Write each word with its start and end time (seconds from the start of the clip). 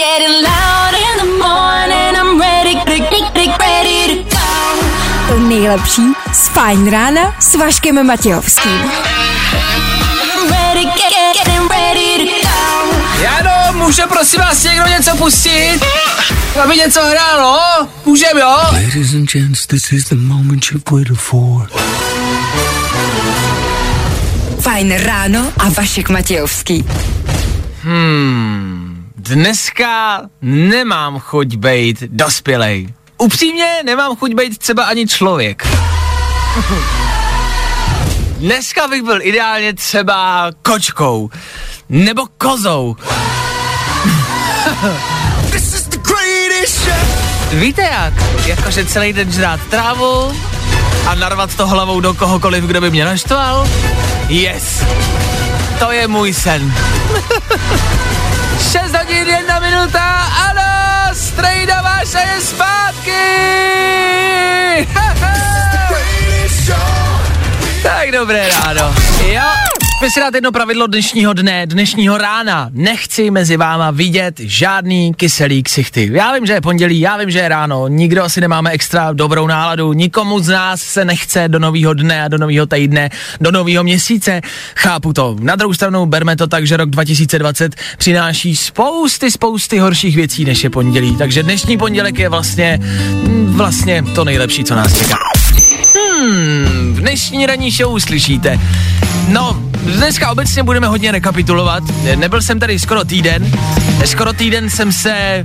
getting 0.00 0.36
loud 0.42 0.94
in 1.06 1.14
the 1.22 1.30
morning. 1.44 2.12
I'm 2.20 2.40
ready, 2.40 2.74
ready, 2.88 3.46
ready 3.60 3.98
to 4.10 4.16
go. 4.32 4.48
To 5.28 5.38
nejlepší 5.38 6.02
z 6.32 6.48
Fajn 6.48 6.90
rána 6.90 7.34
s 7.40 7.54
Vaškem 7.54 8.06
Matějovským. 8.06 8.80
Ready, 10.50 10.84
get, 10.84 11.36
getting 11.36 11.70
ready 11.70 12.18
to 12.18 12.48
go. 12.48 13.22
Jano, 13.22 13.78
může 13.84 14.02
prosím 14.06 14.40
vás 14.40 14.64
někdo 14.64 14.86
něco 14.88 15.16
pustit? 15.16 15.80
Aby 16.64 16.76
něco 16.76 17.00
hrálo? 17.00 17.58
Můžem, 18.04 18.38
jo? 18.38 18.56
Ladies 18.72 19.14
and 19.14 19.32
gents, 19.32 19.66
this 19.66 19.92
is 19.92 20.04
the 20.04 20.14
moment 20.14 20.64
you've 20.72 20.90
waited 20.90 21.18
for. 21.18 21.68
Fajn 24.60 24.96
ráno 24.96 25.52
a 25.58 25.68
Vašek 25.68 26.08
Matějovský. 26.08 26.84
Dneska 29.30 30.22
nemám 30.42 31.18
chuť 31.20 31.56
být 31.56 32.02
dospělej. 32.02 32.88
Upřímně 33.18 33.82
nemám 33.84 34.16
chuť 34.16 34.34
být 34.34 34.58
třeba 34.58 34.84
ani 34.84 35.06
člověk. 35.06 35.66
Dneska 38.38 38.88
bych 38.88 39.02
byl 39.02 39.18
ideálně 39.22 39.74
třeba 39.74 40.50
kočkou. 40.62 41.30
Nebo 41.88 42.22
kozou. 42.38 42.96
Víte 47.52 47.82
jak? 47.82 48.14
Jakože 48.46 48.84
celý 48.84 49.12
den 49.12 49.32
žrát 49.32 49.60
trávu 49.70 50.36
a 51.06 51.14
narvat 51.14 51.54
to 51.54 51.66
hlavou 51.66 52.00
do 52.00 52.14
kohokoliv, 52.14 52.64
kdo 52.64 52.80
by 52.80 52.90
mě 52.90 53.04
naštval? 53.04 53.68
Yes. 54.28 54.84
To 55.78 55.92
je 55.92 56.08
můj 56.08 56.34
sen. 56.34 56.74
6 59.10 59.10
hodin, 59.10 59.26
1 59.26 59.60
minuta, 59.60 60.02
ano, 60.50 61.14
strejda 61.14 61.82
vaše 61.82 62.18
je 62.18 62.40
zpátky! 62.40 63.26
tak 67.82 68.12
dobré 68.12 68.48
ráno. 68.48 68.94
Jo, 69.26 69.50
Pojďme 70.00 70.12
si 70.12 70.20
dát 70.20 70.34
jedno 70.34 70.52
pravidlo 70.52 70.86
dnešního 70.86 71.32
dne, 71.32 71.66
dnešního 71.66 72.18
rána. 72.18 72.70
Nechci 72.72 73.30
mezi 73.30 73.56
váma 73.56 73.90
vidět 73.90 74.40
žádný 74.40 75.14
kyselý 75.14 75.62
ksichty. 75.62 76.10
Já 76.12 76.34
vím, 76.34 76.46
že 76.46 76.52
je 76.52 76.60
pondělí, 76.60 77.00
já 77.00 77.16
vím, 77.16 77.30
že 77.30 77.38
je 77.38 77.48
ráno, 77.48 77.88
nikdo 77.88 78.24
asi 78.24 78.40
nemáme 78.40 78.70
extra 78.70 79.12
dobrou 79.12 79.46
náladu, 79.46 79.92
nikomu 79.92 80.38
z 80.40 80.48
nás 80.48 80.82
se 80.82 81.04
nechce 81.04 81.48
do 81.48 81.58
nového 81.58 81.94
dne 81.94 82.24
a 82.24 82.28
do 82.28 82.38
nového 82.38 82.66
týdne, 82.66 83.10
do 83.40 83.50
nového 83.50 83.84
měsíce. 83.84 84.40
Chápu 84.76 85.12
to. 85.12 85.36
Na 85.40 85.56
druhou 85.56 85.74
stranu 85.74 86.06
berme 86.06 86.36
to 86.36 86.46
tak, 86.46 86.66
že 86.66 86.76
rok 86.76 86.90
2020 86.90 87.74
přináší 87.98 88.56
spousty, 88.56 89.30
spousty 89.30 89.78
horších 89.78 90.16
věcí, 90.16 90.44
než 90.44 90.64
je 90.64 90.70
pondělí. 90.70 91.16
Takže 91.16 91.42
dnešní 91.42 91.78
pondělek 91.78 92.18
je 92.18 92.28
vlastně, 92.28 92.78
mm, 92.82 93.52
vlastně 93.56 94.02
to 94.14 94.24
nejlepší, 94.24 94.64
co 94.64 94.74
nás 94.74 94.98
čeká. 94.98 95.16
Hmm, 95.94 96.94
v 96.94 97.00
dnešní 97.00 97.46
ranní 97.46 97.70
show 97.70 97.94
uslyšíte. 97.94 98.60
No, 99.28 99.62
dneska 99.82 100.30
obecně 100.30 100.62
budeme 100.62 100.86
hodně 100.86 101.12
rekapitulovat. 101.12 101.82
Nebyl 102.16 102.42
jsem 102.42 102.60
tady 102.60 102.78
skoro 102.78 103.04
týden. 103.04 103.52
Skoro 104.04 104.32
týden 104.32 104.70
jsem 104.70 104.92
se 104.92 105.44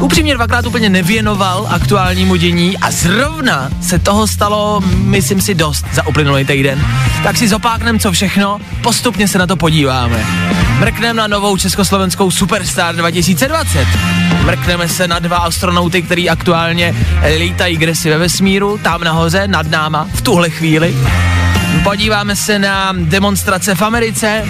upřímně 0.00 0.34
dvakrát 0.34 0.66
úplně 0.66 0.88
nevěnoval 0.88 1.66
aktuálnímu 1.70 2.36
dění 2.36 2.78
a 2.78 2.90
zrovna 2.90 3.70
se 3.82 3.98
toho 3.98 4.26
stalo, 4.26 4.80
myslím 4.94 5.40
si, 5.40 5.54
dost 5.54 5.84
za 5.92 6.06
uplynulý 6.06 6.44
týden. 6.44 6.86
Tak 7.22 7.36
si 7.36 7.48
zopáknem 7.48 7.98
co 7.98 8.12
všechno, 8.12 8.58
postupně 8.82 9.28
se 9.28 9.38
na 9.38 9.46
to 9.46 9.56
podíváme. 9.56 10.26
Mrkneme 10.78 11.14
na 11.14 11.26
novou 11.26 11.56
československou 11.56 12.30
Superstar 12.30 12.96
2020. 12.96 13.86
Mrkneme 14.44 14.88
se 14.88 15.08
na 15.08 15.18
dva 15.18 15.36
astronauty, 15.36 16.02
který 16.02 16.30
aktuálně 16.30 16.94
lítají 17.38 17.76
kdesi 17.76 18.10
ve 18.10 18.18
vesmíru, 18.18 18.78
tam 18.78 19.04
nahoře, 19.04 19.48
nad 19.48 19.70
náma, 19.70 20.08
v 20.14 20.22
tuhle 20.22 20.50
chvíli. 20.50 20.96
Podíváme 21.82 22.36
se 22.36 22.58
na 22.58 22.92
demonstrace 22.96 23.74
v 23.74 23.82
Americe, 23.82 24.44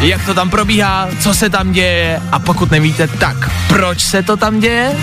jak 0.00 0.24
to 0.26 0.34
tam 0.34 0.50
probíhá, 0.50 1.08
co 1.20 1.34
se 1.34 1.50
tam 1.50 1.72
děje 1.72 2.22
a 2.32 2.38
pokud 2.38 2.70
nevíte, 2.70 3.08
tak 3.08 3.50
proč 3.68 4.00
se 4.00 4.22
to 4.22 4.36
tam 4.36 4.60
děje? 4.60 4.96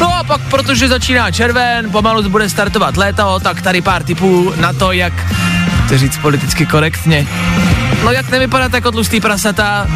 No 0.00 0.14
a 0.14 0.24
pak, 0.24 0.40
protože 0.40 0.88
začíná 0.88 1.30
červen, 1.30 1.90
pomalu 1.90 2.28
bude 2.28 2.48
startovat 2.48 2.96
léto, 2.96 3.40
tak 3.42 3.62
tady 3.62 3.82
pár 3.82 4.02
tipů 4.02 4.52
na 4.60 4.72
to, 4.72 4.92
jak 4.92 5.12
to 5.88 5.98
říct 5.98 6.18
politicky 6.18 6.66
korektně. 6.66 7.26
No 8.04 8.12
jak 8.12 8.30
nevypadat 8.30 8.74
jako 8.74 8.92
tlustý 8.92 9.20
prasata 9.20 9.86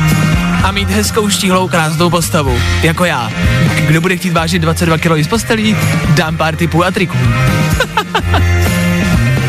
a 0.65 0.71
mít 0.71 0.91
hezkou 0.91 1.29
štíhlou 1.29 1.69
krásnou 1.69 2.11
postavu, 2.11 2.59
jako 2.83 3.05
já. 3.05 3.31
Kdo 3.87 4.01
bude 4.01 4.17
chtít 4.17 4.33
vážit 4.33 4.63
22 4.63 4.99
kg 4.99 5.25
z 5.25 5.29
postelí, 5.29 5.77
dám 6.15 6.37
pár 6.37 6.57
tipů 6.57 6.85
a 6.85 6.91
triků. 6.91 7.19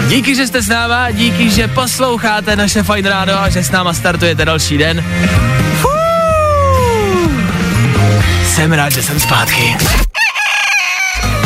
Díky, 0.08 0.36
že 0.36 0.48
jste 0.48 0.62
s 0.62 0.68
náma, 0.68 1.12
díky, 1.12 1.50
že 1.50 1.68
posloucháte 1.68 2.56
naše 2.56 2.84
Fajn 2.84 3.06
ráno 3.06 3.42
a 3.42 3.50
že 3.50 3.64
s 3.64 3.72
náma 3.72 3.94
startujete 3.94 4.46
další 4.46 4.78
den. 4.78 5.04
Fuuu. 5.82 7.32
Jsem 8.46 8.72
rád, 8.72 8.90
že 8.90 9.04
jsem 9.04 9.20
zpátky. 9.20 9.78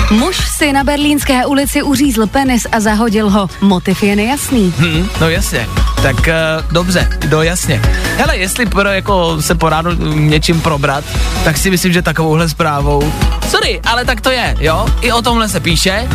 Muž 0.09 0.37
si 0.57 0.73
na 0.73 0.83
berlínské 0.83 1.45
ulici 1.45 1.81
uřízl 1.81 2.27
penis 2.27 2.67
a 2.71 2.79
zahodil 2.79 3.29
ho. 3.29 3.49
Motiv 3.61 4.03
je 4.03 4.15
nejasný. 4.15 4.73
Hm, 4.77 5.07
no 5.21 5.29
jasně. 5.29 5.67
Tak 6.03 6.15
uh, 6.15 6.71
dobře, 6.71 7.09
do 7.27 7.41
jasně. 7.41 7.81
Hele, 8.17 8.37
jestli 8.37 8.65
pro, 8.65 8.89
jako 8.89 9.41
se 9.41 9.55
po 9.55 9.69
ránu 9.69 9.91
něčím 10.13 10.61
probrat, 10.61 11.03
tak 11.43 11.57
si 11.57 11.69
myslím, 11.69 11.93
že 11.93 12.01
takovouhle 12.01 12.49
zprávou, 12.49 13.13
sorry, 13.49 13.81
ale 13.85 14.05
tak 14.05 14.21
to 14.21 14.29
je, 14.29 14.55
jo? 14.59 14.85
I 15.01 15.11
o 15.11 15.21
tomhle 15.21 15.49
se 15.49 15.59
píše. 15.59 16.09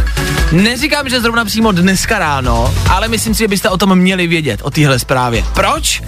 Neříkám, 0.52 1.08
že 1.08 1.20
zrovna 1.20 1.44
přímo 1.44 1.72
dneska 1.72 2.18
ráno, 2.18 2.74
ale 2.90 3.08
myslím 3.08 3.34
si, 3.34 3.38
že 3.38 3.48
byste 3.48 3.68
o 3.68 3.76
tom 3.76 3.96
měli 3.96 4.26
vědět, 4.26 4.60
o 4.62 4.70
téhle 4.70 4.98
zprávě. 4.98 5.44
Proč? 5.54 6.02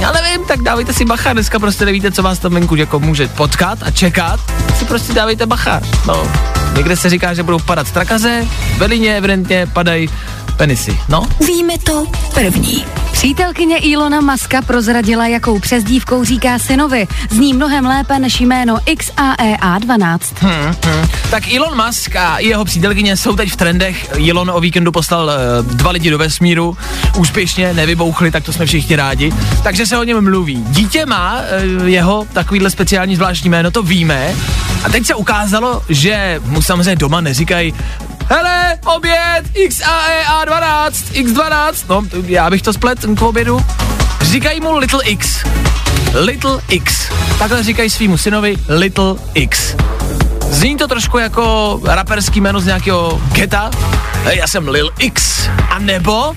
Já 0.00 0.12
nevím, 0.12 0.46
tak 0.46 0.62
dávejte 0.62 0.92
si 0.92 1.04
bacha, 1.04 1.32
dneska 1.32 1.58
prostě 1.58 1.84
nevíte, 1.84 2.12
co 2.12 2.22
vás 2.22 2.38
tam 2.38 2.54
venku 2.54 2.74
jako 2.76 3.00
může 3.00 3.28
potkat 3.28 3.78
a 3.82 3.90
čekat, 3.90 4.40
si 4.78 4.84
prostě 4.84 5.12
dávejte 5.12 5.46
bacha. 5.46 5.80
No, 6.06 6.28
někde 6.76 6.96
se 6.96 7.10
říká, 7.10 7.34
že 7.34 7.42
budou 7.42 7.58
padat 7.58 7.88
strakaze, 7.88 8.46
v 8.74 8.78
Berlíně 8.78 9.16
evidentně 9.16 9.66
padají 9.66 10.08
penisy, 10.56 10.98
no. 11.08 11.26
Víme 11.46 11.78
to 11.78 12.06
první. 12.34 12.84
Přítelkyně 13.12 13.78
Ilona 13.78 14.20
Maska 14.20 14.62
prozradila, 14.62 15.26
jakou 15.26 15.58
přezdívkou 15.58 16.24
říká 16.24 16.58
synovi. 16.58 17.06
Zní 17.30 17.52
mnohem 17.52 17.86
lépe 17.86 18.18
než 18.18 18.40
jméno 18.40 18.76
XAEA12. 18.76 20.18
Hmm, 20.40 20.74
hmm. 20.84 21.08
Tak 21.30 21.52
Elon 21.52 21.86
Musk 21.86 22.16
a 22.16 22.38
jeho 22.38 22.64
přítelkyně 22.64 23.16
jsou 23.16 23.36
teď 23.36 23.52
v 23.52 23.56
trendech. 23.56 24.10
Elon 24.30 24.50
o 24.50 24.60
víkendu 24.60 24.92
poslal 24.92 25.26
uh, 25.26 25.72
dva 25.72 25.90
lidi 25.90 26.10
do 26.10 26.18
vesmíru, 26.18 26.76
úspěšně 27.16 27.74
nevybouchli, 27.74 28.30
tak 28.30 28.44
to 28.44 28.52
jsme 28.52 28.66
všichni 28.66 28.96
rádi. 28.96 29.32
Takže 29.62 29.86
se 29.86 29.98
o 29.98 30.04
něm 30.04 30.24
mluví. 30.24 30.64
Dítě 30.68 31.06
má 31.06 31.40
uh, 31.80 31.88
jeho 31.88 32.26
takovýhle 32.32 32.70
speciální 32.70 33.16
zvláštní 33.16 33.50
jméno, 33.50 33.70
to 33.70 33.82
víme. 33.82 34.34
A 34.84 34.88
teď 34.88 35.06
se 35.06 35.14
ukázalo, 35.14 35.82
že 35.88 36.40
mu 36.44 36.62
samozřejmě 36.62 36.96
doma 36.96 37.20
neříkají 37.20 37.74
Hele, 38.28 38.78
oběd, 38.96 39.44
XAEA12, 39.68 40.90
X12, 41.12 41.74
no, 41.88 42.04
já 42.26 42.50
bych 42.50 42.62
to 42.62 42.72
splet 42.72 42.98
k 43.16 43.22
obědu. 43.22 43.64
Říkají 44.20 44.60
mu 44.60 44.76
Little 44.76 45.04
X. 45.04 45.44
Little 46.14 46.58
X. 46.68 47.08
Takhle 47.38 47.62
říkají 47.62 47.90
svýmu 47.90 48.18
synovi 48.18 48.56
Little 48.68 49.14
X. 49.34 49.76
Zní 50.50 50.76
to 50.76 50.88
trošku 50.88 51.18
jako 51.18 51.80
raperský 51.84 52.40
jméno 52.40 52.60
z 52.60 52.66
nějakého 52.66 53.22
geta. 53.32 53.70
Já 54.24 54.46
jsem 54.46 54.68
Lil 54.68 54.90
X. 54.98 55.48
A 55.70 55.78
nebo, 55.78 56.34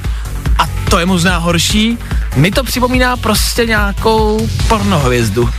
a 0.58 0.68
to 0.90 1.00
je 1.00 1.06
možná 1.06 1.38
horší, 1.38 1.98
mi 2.36 2.52
to 2.52 2.64
připomíná 2.64 3.18
prostě 3.18 3.66
nějakou 3.66 4.48
pornohvězdu. 4.68 5.50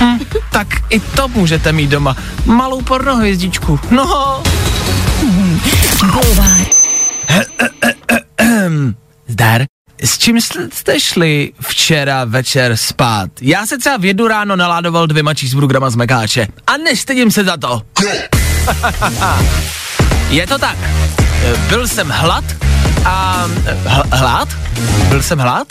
Hm, 0.00 0.18
tak 0.52 0.66
i 0.88 1.00
to 1.00 1.28
můžete 1.28 1.72
mít 1.72 1.90
doma. 1.90 2.16
Malou 2.44 2.82
pornohvězdičku. 2.82 3.80
No. 3.90 4.42
Bulvár. 6.00 6.66
Zdar. 9.28 9.62
S 10.04 10.18
čím 10.18 10.38
jste 10.72 11.00
šli 11.00 11.52
včera 11.60 12.24
večer 12.24 12.76
spát? 12.76 13.30
Já 13.40 13.66
se 13.66 13.78
třeba 13.78 13.96
v 13.96 14.04
jednu 14.04 14.28
ráno 14.28 14.56
naládoval 14.56 15.06
dvěma 15.06 15.34
cheeseburgerama 15.34 15.90
z 15.90 15.96
Mekáče. 15.96 16.46
A 16.66 16.76
nestydím 16.76 17.30
se 17.30 17.44
za 17.44 17.56
to. 17.56 17.82
Je 20.30 20.46
to 20.46 20.58
tak. 20.58 20.76
Byl 21.68 21.88
jsem 21.88 22.08
hlad 22.08 22.44
a... 23.04 23.44
Hl- 23.84 24.04
hlad? 24.12 24.48
Byl 25.08 25.22
jsem 25.22 25.38
hlad? 25.38 25.66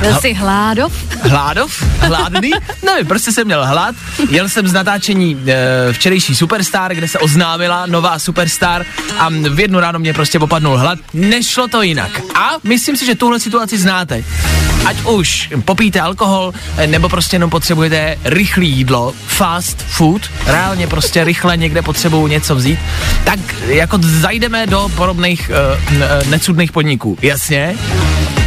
Byl 0.00 0.14
jsi 0.20 0.32
hládov? 0.32 0.92
Hládov? 1.22 1.82
Hládný? 1.98 2.50
Nevím, 2.86 3.06
prostě 3.06 3.32
jsem 3.32 3.46
měl 3.46 3.66
hlad. 3.66 3.94
Jel 4.30 4.48
jsem 4.48 4.68
z 4.68 4.72
natáčení 4.72 5.42
e, 5.46 5.92
včerejší 5.92 6.34
Superstar, 6.34 6.94
kde 6.94 7.08
se 7.08 7.18
oznámila 7.18 7.86
nová 7.86 8.18
Superstar 8.18 8.84
a 9.18 9.28
v 9.50 9.60
jednu 9.60 9.80
ráno 9.80 9.98
mě 9.98 10.12
prostě 10.12 10.38
popadnul 10.38 10.78
hlad. 10.78 10.98
Nešlo 11.14 11.68
to 11.68 11.82
jinak. 11.82 12.20
A 12.34 12.50
myslím 12.62 12.96
si, 12.96 13.06
že 13.06 13.14
tuhle 13.14 13.40
situaci 13.40 13.78
znáte. 13.78 14.24
Ať 14.84 14.96
už 15.04 15.50
popíte 15.64 16.00
alkohol, 16.00 16.52
eh, 16.76 16.86
nebo 16.86 17.08
prostě 17.08 17.34
jenom 17.36 17.50
potřebujete 17.50 18.18
rychlé 18.24 18.64
jídlo, 18.64 19.14
fast 19.26 19.82
food, 19.88 20.22
reálně 20.46 20.86
prostě 20.86 21.24
rychle 21.24 21.56
někde 21.56 21.82
potřebuju 21.82 22.26
něco 22.26 22.56
vzít, 22.56 22.78
tak 23.24 23.38
jako 23.66 23.98
zajdeme 24.02 24.66
do 24.66 24.90
podobných 24.96 25.50
uh, 25.50 26.30
necudných 26.30 26.72
podniků. 26.72 27.18
Jasně? 27.22 27.76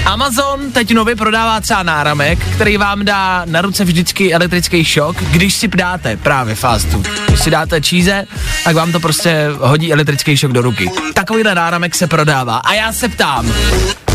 Amazon 0.05 0.71
teď 0.71 0.93
nově 0.93 1.15
prodává 1.15 1.61
třeba 1.61 1.83
náramek, 1.83 2.39
který 2.55 2.77
vám 2.77 3.05
dá 3.05 3.43
na 3.45 3.61
ruce 3.61 3.83
vždycky 3.83 4.33
elektrický 4.33 4.85
šok, 4.85 5.15
když 5.23 5.55
si 5.55 5.67
dáte 5.67 6.17
právě 6.17 6.55
fast 6.55 6.87
food. 6.87 7.07
Když 7.27 7.39
si 7.39 7.51
dáte 7.51 7.81
číze, 7.81 8.25
tak 8.63 8.75
vám 8.75 8.91
to 8.91 8.99
prostě 8.99 9.47
hodí 9.59 9.93
elektrický 9.93 10.37
šok 10.37 10.51
do 10.51 10.61
ruky. 10.61 10.91
Takovýhle 11.13 11.55
náramek 11.55 11.95
se 11.95 12.07
prodává. 12.07 12.57
A 12.57 12.73
já 12.73 12.93
se 12.93 13.09
ptám, 13.09 13.53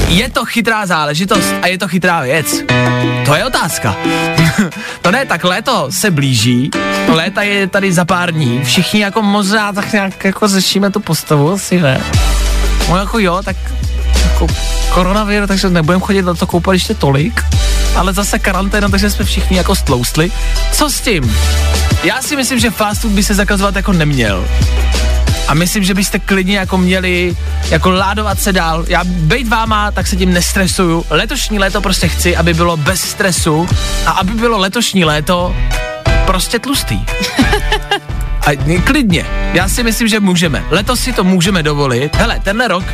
je 0.09 0.31
to 0.31 0.45
chytrá 0.45 0.87
záležitost 0.87 1.55
a 1.63 1.67
je 1.67 1.79
to 1.79 1.89
chytrá 1.89 2.21
věc? 2.21 2.63
To 3.25 3.35
je 3.35 3.45
otázka. 3.45 3.97
to 5.03 5.11
ne, 5.11 5.27
tak 5.27 5.45
léto 5.45 5.89
se 5.91 6.11
blíží, 6.11 6.71
léta 7.09 7.43
je 7.43 7.67
tady 7.67 7.93
za 7.93 8.05
pár 8.05 8.33
dní, 8.33 8.65
všichni 8.65 9.01
jako 9.01 9.23
možná 9.23 9.73
tak 9.73 9.93
nějak 9.93 10.25
jako 10.25 10.49
řešíme 10.49 10.91
tu 10.91 11.01
postavu, 11.01 11.53
asi 11.53 11.81
ne. 11.81 12.01
No 12.89 12.97
jako 12.97 13.19
jo, 13.19 13.43
tak 13.45 13.57
jako 14.25 14.47
koronavir, 14.91 15.47
takže 15.47 15.71
nebudeme 15.71 16.05
chodit 16.05 16.23
na 16.23 16.35
to 16.35 16.47
koupaliště 16.47 16.95
tolik, 16.95 17.43
ale 17.97 18.13
zase 18.13 18.39
karanténa, 18.39 18.89
takže 18.89 19.11
jsme 19.11 19.25
všichni 19.25 19.57
jako 19.57 19.75
stloustli. 19.75 20.33
Co 20.73 20.91
s 20.91 21.01
tím? 21.01 21.37
Já 22.05 22.23
si 22.23 22.37
myslím, 22.37 22.59
že 22.59 22.71
fast 22.71 23.01
food 23.01 23.13
by 23.13 23.23
se 23.23 23.35
zakazovat 23.35 23.77
jako 23.77 23.93
neměl. 23.93 24.45
A 25.49 25.55
myslím, 25.55 25.85
že 25.85 25.95
byste 25.95 26.19
klidně 26.19 26.59
jako 26.59 26.79
měli 26.79 27.37
jako 27.71 27.91
ládovat 27.91 28.41
se 28.41 28.53
dál. 28.53 28.85
Já 28.89 29.05
bejt 29.05 29.49
váma, 29.49 29.91
tak 29.91 30.07
se 30.07 30.17
tím 30.17 30.33
nestresuju. 30.33 31.05
Letošní 31.11 31.59
léto 31.59 31.81
prostě 31.81 32.09
chci, 32.09 32.37
aby 32.37 32.55
bylo 32.55 32.77
bez 32.77 33.01
stresu 33.01 33.69
a 34.07 34.11
aby 34.11 34.33
bylo 34.33 34.59
letošní 34.59 35.05
léto 35.05 35.57
prostě 36.27 36.59
tlustý. 36.59 37.01
A 38.49 38.81
klidně, 38.85 39.27
já 39.53 39.69
si 39.69 39.83
myslím, 39.83 40.09
že 40.09 40.21
můžeme. 40.21 40.65
Letos 40.71 41.01
si 41.01 41.13
to 41.13 41.25
můžeme 41.25 41.63
dovolit. 41.63 42.17
Hele, 42.17 42.41
tenhle 42.45 42.69
rok 42.69 42.85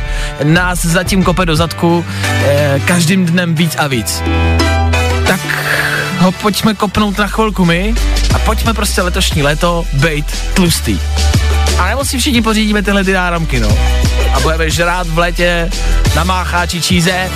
nás 0.43 0.85
zatím 0.85 1.23
kope 1.23 1.45
do 1.45 1.55
zadku 1.55 2.05
eh, 2.23 2.81
každým 2.85 3.25
dnem 3.25 3.55
víc 3.55 3.75
a 3.77 3.87
víc. 3.87 4.23
Tak 5.27 5.39
ho 6.19 6.31
pojďme 6.31 6.73
kopnout 6.73 7.17
na 7.17 7.27
chvilku 7.27 7.65
my 7.65 7.95
a 8.33 8.39
pojďme 8.39 8.73
prostě 8.73 9.01
letošní 9.01 9.43
léto 9.43 9.85
bejt 9.93 10.25
tlustý. 10.53 10.99
A 11.79 11.87
nebo 11.87 12.05
si 12.05 12.17
všichni 12.17 12.41
pořídíme 12.41 12.83
tyhle 12.83 13.03
ty 13.03 13.13
náramky, 13.13 13.59
no. 13.59 13.77
A 14.33 14.39
budeme 14.39 14.69
žrát 14.69 15.07
v 15.07 15.17
létě 15.17 15.69
na 16.15 16.23
mácháči 16.23 16.81
číze. 16.81 17.31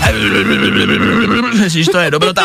Ježiš, 1.61 1.87
to 1.87 1.97
je 1.97 2.11
dobrota. 2.11 2.43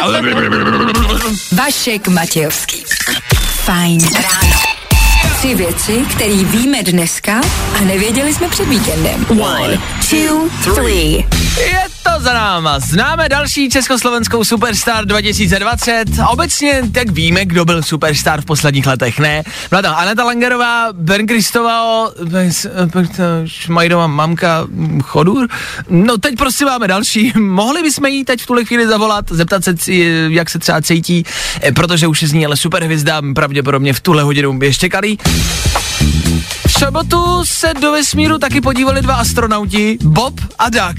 Vašek 1.52 2.08
Matějovský. 2.08 2.84
Fajn 3.64 4.00
ráno. 4.14 4.73
Tři 5.44 5.54
věci, 5.54 6.04
které 6.10 6.44
víme 6.44 6.82
dneska 6.82 7.40
a 7.76 7.84
nevěděli 7.84 8.34
jsme 8.34 8.48
před 8.48 8.68
víkendem. 8.68 9.26
One, 9.28 9.78
two, 10.10 10.48
three. 10.74 11.26
Je 11.58 11.84
to 12.02 12.22
za 12.22 12.32
náma. 12.34 12.78
Známe 12.78 13.28
další 13.28 13.70
československou 13.70 14.44
Superstar 14.44 15.04
2020. 15.04 16.04
Obecně 16.30 16.82
tak 16.92 17.10
víme, 17.10 17.44
kdo 17.44 17.64
byl 17.64 17.82
Superstar 17.82 18.40
v 18.40 18.44
posledních 18.44 18.86
letech, 18.86 19.18
ne? 19.18 19.42
Byla 19.70 19.82
tam 19.82 19.94
Aneta 19.94 20.24
Langerová, 20.24 20.88
Ben 20.92 21.26
Kristovao, 21.26 22.12
Šmajdová 23.46 24.06
mamka 24.06 24.66
Chodur. 25.02 25.48
No 25.88 26.18
teď 26.18 26.36
prostě 26.36 26.64
máme 26.64 26.88
další. 26.88 27.32
Mohli 27.38 27.82
bychom 27.82 28.06
jí 28.06 28.24
teď 28.24 28.42
v 28.42 28.46
tuhle 28.46 28.64
chvíli 28.64 28.86
zavolat, 28.86 29.24
zeptat 29.30 29.64
se, 29.64 29.74
jak 30.28 30.50
se 30.50 30.58
třeba 30.58 30.82
cítí, 30.82 31.24
eh, 31.62 31.72
protože 31.72 32.06
už 32.06 32.22
je 32.22 32.28
z 32.28 32.32
ní 32.32 32.46
ale 32.46 32.56
superhvězda, 32.56 33.22
pravděpodobně 33.34 33.92
v 33.92 34.00
tuhle 34.00 34.22
hodinu 34.22 34.58
ještě 34.62 34.88
kalí. 34.88 35.18
V 36.66 36.72
sobotu 36.78 37.44
se 37.44 37.74
do 37.80 37.92
vesmíru 37.92 38.38
taky 38.38 38.60
podívali 38.60 39.02
dva 39.02 39.14
astronauti, 39.14 39.98
Bob 40.02 40.34
a 40.58 40.70
Doug, 40.70 40.96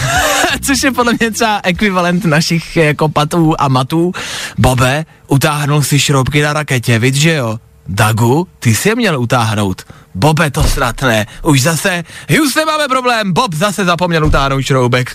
což 0.66 0.82
je 0.82 0.92
podle 0.92 1.12
mě 1.20 1.30
třeba 1.30 1.60
ekvivalent 1.64 2.24
našich 2.24 2.76
jako 2.76 3.08
patů 3.08 3.54
a 3.58 3.68
matů. 3.68 4.12
Bobe, 4.58 5.04
utáhnul 5.28 5.82
si 5.82 5.98
šroubky 5.98 6.42
na 6.42 6.52
raketě, 6.52 6.98
víš, 6.98 7.14
že 7.14 7.34
jo? 7.34 7.58
Dagu, 7.88 8.48
ty 8.58 8.74
jsi 8.74 8.88
je 8.88 8.94
měl 8.94 9.20
utáhnout. 9.20 9.82
Bobe, 10.14 10.50
to 10.50 10.62
snad 10.62 11.02
ne. 11.02 11.26
Už 11.42 11.62
zase, 11.62 12.04
Houston, 12.36 12.66
máme 12.66 12.88
problém. 12.88 13.32
Bob 13.32 13.54
zase 13.54 13.84
zapomněl 13.84 14.26
utáhnout 14.26 14.62
šroubek. 14.62 15.10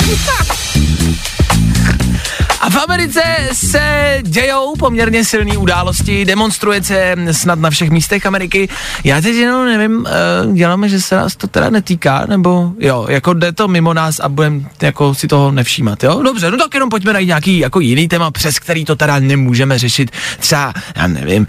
A 2.62 2.70
v 2.70 2.76
Americe 2.76 3.22
se 3.54 4.18
dějou 4.22 4.76
poměrně 4.80 5.26
silné 5.26 5.58
události, 5.58 6.26
demonstruje 6.26 6.84
se 6.84 7.16
snad 7.32 7.60
na 7.60 7.70
všech 7.70 7.90
místech 7.90 8.26
Ameriky. 8.26 8.70
Já 9.04 9.22
teď 9.22 9.36
jenom 9.36 9.66
nevím, 9.66 9.98
uh, 10.46 10.56
děláme, 10.56 10.90
že 10.90 11.02
se 11.02 11.16
nás 11.16 11.36
to 11.36 11.48
teda 11.48 11.70
netýká, 11.70 12.26
nebo 12.28 12.72
jo, 12.80 13.06
jako 13.10 13.34
jde 13.34 13.52
to 13.52 13.68
mimo 13.68 13.94
nás 13.94 14.20
a 14.20 14.30
budeme 14.30 14.62
jako 14.82 15.16
si 15.16 15.28
toho 15.28 15.52
nevšímat, 15.52 16.04
jo? 16.04 16.22
Dobře, 16.24 16.52
no 16.52 16.58
tak 16.58 16.74
jenom 16.74 16.90
pojďme 16.90 17.14
najít 17.14 17.28
nějaký 17.28 17.60
jako 17.60 17.80
jiný 17.80 18.08
téma, 18.08 18.32
přes 18.32 18.60
který 18.60 18.86
to 18.86 18.96
teda 18.96 19.20
nemůžeme 19.20 19.80
řešit. 19.80 20.12
Třeba, 20.40 20.74
já 20.96 21.08
nevím, 21.08 21.48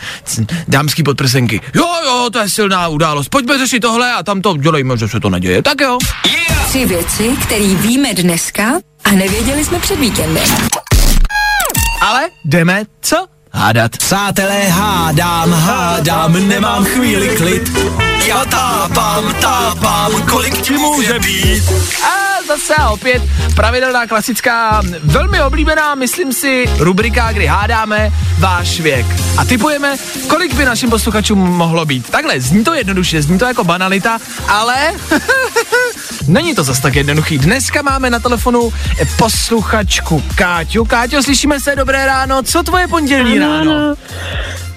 dámský 0.68 1.02
podprsenky. 1.02 1.60
Jo, 1.74 1.86
jo, 2.06 2.30
to 2.32 2.38
je 2.38 2.48
silná 2.48 2.88
událost. 2.88 3.28
Pojďme 3.28 3.58
řešit 3.58 3.80
tohle 3.80 4.12
a 4.12 4.22
tam 4.22 4.42
to 4.42 4.56
dělejme, 4.56 4.96
že 4.96 5.08
se 5.08 5.20
to 5.20 5.30
neděje. 5.30 5.62
Tak 5.62 5.80
jo. 5.80 5.98
Tři 6.68 6.86
věci, 6.86 7.36
které 7.42 7.74
víme 7.74 8.14
dneska 8.14 8.64
a 9.04 9.10
nevěděli 9.12 9.64
jsme 9.64 9.78
před 9.78 10.00
víkendem. 10.00 10.44
Ale 12.00 12.28
jdeme, 12.44 12.84
co? 13.00 13.26
Hádat. 13.52 13.96
Přátelé, 13.96 14.68
hádám, 14.68 15.52
hádám, 15.52 16.48
nemám 16.48 16.84
chvíli 16.84 17.36
klid. 17.36 17.70
Já 18.26 18.44
tápám, 18.44 19.34
tápám, 19.34 20.22
kolik 20.22 20.60
ti 20.60 20.72
může 20.78 21.18
být. 21.18 21.62
A 22.04 22.42
zase 22.48 22.74
opět 22.92 23.22
pravidelná 23.54 24.06
klasická, 24.06 24.82
velmi 25.02 25.42
oblíbená, 25.42 25.94
myslím 25.94 26.32
si, 26.32 26.64
rubrika, 26.78 27.32
kdy 27.32 27.46
hádáme 27.46 28.12
váš 28.38 28.80
věk. 28.80 29.06
A 29.36 29.44
typujeme, 29.44 29.96
kolik 30.28 30.54
by 30.54 30.64
našim 30.64 30.90
posluchačům 30.90 31.38
mohlo 31.38 31.84
být. 31.84 32.10
Takhle, 32.10 32.40
zní 32.40 32.64
to 32.64 32.74
jednoduše, 32.74 33.22
zní 33.22 33.38
to 33.38 33.44
jako 33.44 33.64
banalita, 33.64 34.18
ale 34.48 34.76
není 36.28 36.54
to 36.54 36.64
zas 36.64 36.80
tak 36.80 36.94
jednoduchý. 36.94 37.38
Dneska 37.38 37.82
máme 37.82 38.10
na 38.10 38.18
telefonu 38.18 38.72
posluchačku 39.16 40.22
Káťu. 40.34 40.84
Káťo, 40.84 41.22
slyšíme 41.22 41.60
se, 41.60 41.76
dobré 41.76 42.06
ráno. 42.06 42.42
Co 42.42 42.62
tvoje 42.62 42.88
pondělí 42.88 43.38
ráno? 43.38 43.72
Ano. 43.72 43.94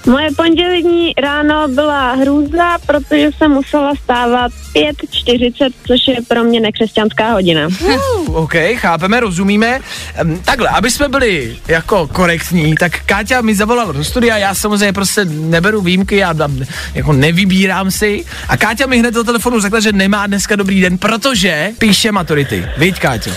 Moje 0.05 0.29
pondělní 0.37 1.13
ráno 1.21 1.67
byla 1.67 2.13
hrůza, 2.13 2.77
protože 2.85 3.29
jsem 3.37 3.51
musela 3.51 3.95
stávat 4.03 4.51
5.40, 4.75 5.69
což 5.87 5.99
je 6.07 6.15
pro 6.27 6.43
mě 6.43 6.59
nekřesťanská 6.59 7.31
hodina. 7.31 7.67
Uh, 7.81 8.35
OK, 8.37 8.53
chápeme, 8.75 9.19
rozumíme. 9.19 9.79
Um, 10.21 10.39
takhle, 10.39 10.69
aby 10.69 10.91
jsme 10.91 11.09
byli 11.09 11.57
jako 11.67 12.07
korektní, 12.07 12.75
tak 12.75 12.91
Káťa 13.05 13.41
mi 13.41 13.55
zavolala 13.55 13.91
do 13.91 14.03
studia, 14.03 14.37
já 14.37 14.55
samozřejmě 14.55 14.93
prostě 14.93 15.25
neberu 15.25 15.81
výjimky, 15.81 16.15
já 16.17 16.33
tam 16.33 16.57
jako 16.93 17.13
nevybírám 17.13 17.91
si. 17.91 18.25
A 18.49 18.57
Káťa 18.57 18.85
mi 18.85 18.99
hned 18.99 19.13
do 19.13 19.23
telefonu 19.23 19.59
řekla, 19.61 19.79
že 19.79 19.91
nemá 19.91 20.27
dneska 20.27 20.55
dobrý 20.55 20.81
den, 20.81 20.97
protože 20.97 21.69
píše 21.77 22.11
maturity. 22.11 22.65
Víď, 22.77 22.99
Káťo? 22.99 23.31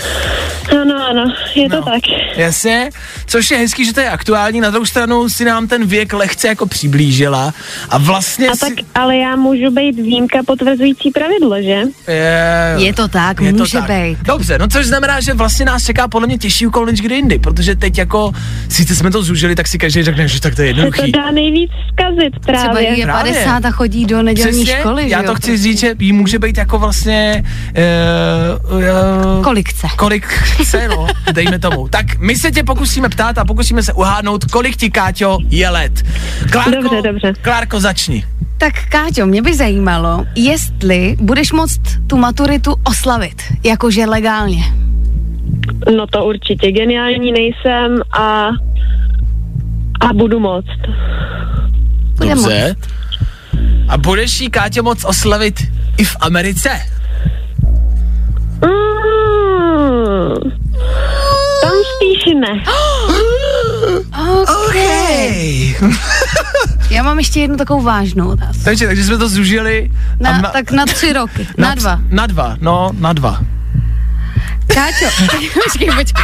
Ano, 0.81 1.07
ano, 1.09 1.33
je 1.55 1.69
to 1.69 1.75
No. 1.75 1.81
tak. 1.83 2.01
Jasně, 2.35 2.89
což 3.27 3.51
je 3.51 3.57
hezký, 3.57 3.85
že 3.85 3.93
to 3.93 3.99
je 3.99 4.09
aktuální, 4.09 4.61
na 4.61 4.69
druhou 4.69 4.85
stranu 4.85 5.29
si 5.29 5.45
nám 5.45 5.67
ten 5.67 5.85
věk 5.85 6.13
lehce 6.13 6.55
jako 6.57 6.65
přiblížila 6.65 7.53
a 7.89 7.97
vlastně 7.97 8.47
A 8.47 8.53
si... 8.55 8.59
tak, 8.59 8.73
ale 8.95 9.17
já 9.17 9.35
můžu 9.35 9.71
být 9.71 9.95
výjimka 9.95 10.39
potvrzující 10.45 11.11
pravidlo, 11.11 11.61
že? 11.61 11.81
Je, 12.07 12.73
Je 12.77 12.93
to 12.93 13.07
tak, 13.07 13.41
je 13.41 13.53
to 13.53 13.59
může 13.59 13.77
tak. 13.81 13.89
být. 13.91 14.17
Dobře, 14.21 14.57
no 14.57 14.67
což 14.67 14.85
znamená, 14.85 15.19
že 15.21 15.33
vlastně 15.33 15.65
nás 15.65 15.85
čeká 15.85 16.07
podle 16.07 16.27
mě 16.27 16.37
těžší 16.37 16.67
úkol 16.67 16.85
než 16.85 17.01
kdy 17.01 17.15
jindy, 17.15 17.39
protože 17.39 17.75
teď 17.75 17.97
jako, 17.97 18.31
sice 18.69 18.95
jsme 18.95 19.11
to 19.11 19.23
zúžili, 19.23 19.55
tak 19.55 19.67
si 19.67 19.77
každý 19.77 20.03
řekne, 20.03 20.27
že 20.27 20.41
tak 20.41 20.55
to 20.55 20.61
je 20.61 20.67
Se 20.67 20.73
to 20.73 20.79
jednoduchý. 20.81 21.11
dá 21.11 21.31
nejvíc 21.31 21.71
zkazit 21.93 22.33
Třeba 22.41 22.63
právě. 22.63 22.91
jí 22.93 22.99
je 22.99 23.05
Právě. 23.05 23.33
50 23.33 23.65
a 23.65 23.71
chodí 23.71 24.05
do 24.05 24.23
nedělní 24.23 24.63
Přesně, 24.63 24.79
školy, 24.79 25.09
já 25.09 25.19
že 25.19 25.25
to 25.25 25.31
jo? 25.31 25.35
chci 25.35 25.57
říct, 25.57 25.79
že 25.79 25.95
jí 25.99 26.13
může 26.13 26.39
být 26.39 26.57
jako 26.57 26.79
vlastně... 26.79 27.43
Uh, 28.71 28.77
uh, 29.37 29.43
Kolik 29.43 29.69
chce. 29.69 29.87
Kolik 29.97 30.25
chce, 30.27 30.87
no, 30.87 31.07
dejme 31.31 31.59
tomu. 31.59 31.87
Tak 31.87 32.17
my 32.19 32.35
se 32.35 32.51
tě 32.51 32.63
pokusíme 32.63 33.09
ptát 33.09 33.37
a 33.37 33.45
pokusíme 33.45 33.83
se 33.83 33.93
uhádnout, 33.93 34.45
kolik 34.45 34.75
ti, 34.75 34.89
Káťo, 34.89 35.37
je 35.49 35.69
let. 35.69 36.03
Klárko, 36.51 36.71
Dobře, 36.71 37.01
dobře. 37.01 37.33
Klárko, 37.41 37.79
začni. 37.79 38.23
Tak 38.57 38.73
Káťo, 38.89 39.25
mě 39.25 39.41
by 39.41 39.55
zajímalo, 39.55 40.25
jestli 40.35 41.15
budeš 41.19 41.51
moct 41.51 41.81
tu 42.07 42.17
maturitu 42.17 42.75
oslavit, 42.83 43.41
jakože 43.63 44.05
legálně. 44.05 44.63
No 45.95 46.07
to 46.07 46.25
určitě 46.25 46.71
geniální 46.71 47.31
nejsem 47.31 48.01
a, 48.19 48.49
a 49.99 50.13
budu 50.13 50.39
moct. 50.39 50.81
Bude 52.17 52.29
Dobře. 52.29 52.75
A 53.89 53.97
budeš 53.97 54.41
jí, 54.41 54.49
Káťo, 54.49 54.83
moc 54.83 55.05
oslavit 55.05 55.61
i 55.97 56.03
v 56.03 56.15
Americe? 56.21 56.69
Mm, 58.65 60.51
tam 61.61 61.73
spíš 61.95 62.33
ne. 62.39 62.63
Okay. 64.67 65.75
Já 66.97 67.03
mám 67.03 67.17
ještě 67.17 67.39
jednu 67.39 67.57
takovou 67.57 67.81
vážnou 67.81 68.27
otázku. 68.27 68.63
Takže, 68.63 68.87
takže 68.87 69.03
jsme 69.03 69.17
to 69.17 69.29
zužili. 69.29 69.91
Na, 70.19 70.29
a 70.29 70.41
ma- 70.41 70.51
tak 70.51 70.71
na 70.71 70.85
tři 70.85 71.13
roky. 71.13 71.47
Na, 71.57 71.67
na 71.69 71.75
dva. 71.75 71.99
Na 72.09 72.27
dva, 72.27 72.57
no, 72.61 72.89
na 72.99 73.13
dva. 73.13 73.39
Káťo, 74.67 75.05
počkej, 75.63 75.89
počkej. 75.97 76.23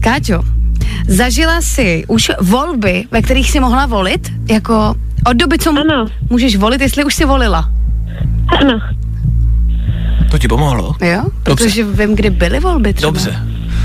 Káťo, 0.00 0.42
zažila 1.08 1.60
jsi 1.60 2.04
už 2.08 2.30
volby, 2.40 3.04
ve 3.10 3.22
kterých 3.22 3.50
jsi 3.50 3.60
mohla 3.60 3.86
volit? 3.86 4.32
Jako 4.50 4.94
od 5.26 5.36
doby, 5.36 5.58
co 5.58 5.70
Ano. 5.70 6.06
můžeš 6.30 6.56
volit, 6.56 6.80
jestli 6.80 7.04
už 7.04 7.14
jsi 7.14 7.24
volila? 7.24 7.70
Ano. 8.60 8.80
To 10.30 10.38
ti 10.38 10.48
pomohlo? 10.48 10.94
Jo? 11.00 11.22
Dobře. 11.44 11.64
Protože 11.64 11.84
vím, 11.84 12.16
kdy 12.16 12.30
byly 12.30 12.60
volby 12.60 12.94
třeba. 12.94 13.10
Dobře. 13.12 13.42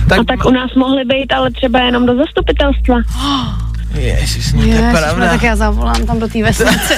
Tak, 0.09 0.17
No 0.17 0.25
tak 0.25 0.45
u 0.45 0.51
nás 0.51 0.73
mohly 0.75 1.05
být, 1.05 1.33
ale 1.33 1.51
třeba 1.51 1.79
jenom 1.79 2.05
do 2.05 2.15
zastupitelstva. 2.15 2.95
Ježiš, 3.93 4.53
no 4.53 4.61
to 4.61 4.67
je 4.67 4.73
Ježiš, 4.73 4.99
pravda. 4.99 5.27
tak 5.29 5.43
já 5.43 5.55
zavolám 5.55 6.05
tam 6.05 6.19
do 6.19 6.27
té 6.27 6.43
vesnice. 6.43 6.93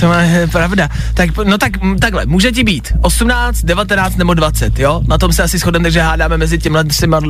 To 0.00 0.12
je 0.12 0.46
pravda. 0.46 0.88
Tak, 1.14 1.36
no 1.36 1.58
tak 1.58 1.72
takhle, 2.00 2.26
může 2.26 2.52
ti 2.52 2.64
být 2.64 2.92
18, 3.00 3.62
19 3.64 4.16
nebo 4.16 4.34
20, 4.34 4.78
jo? 4.78 5.00
Na 5.08 5.18
tom 5.18 5.32
se 5.32 5.42
asi 5.42 5.58
shodneme, 5.58 5.90
že 5.90 6.00
hádáme 6.00 6.38
mezi 6.38 6.58
těmhle 6.58 6.84
třema 6.84 7.20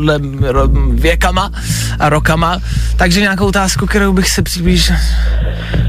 věkama 0.92 1.50
a 1.98 2.08
rokama. 2.08 2.58
Takže 2.96 3.20
nějakou 3.20 3.46
otázku, 3.46 3.86
kterou 3.86 4.12
bych 4.12 4.28
se 4.28 4.42
přiblížil. 4.42 4.96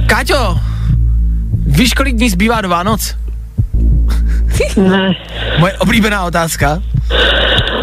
Káťo, 0.08 0.60
víš, 1.66 1.94
kolik 1.94 2.16
dní 2.16 2.30
zbývá 2.30 2.62
do 2.62 2.70
Vánoc? 2.70 3.16
Ne. 4.78 5.16
Moje 5.60 5.74
oblíbená 5.74 6.24
otázka. 6.24 6.82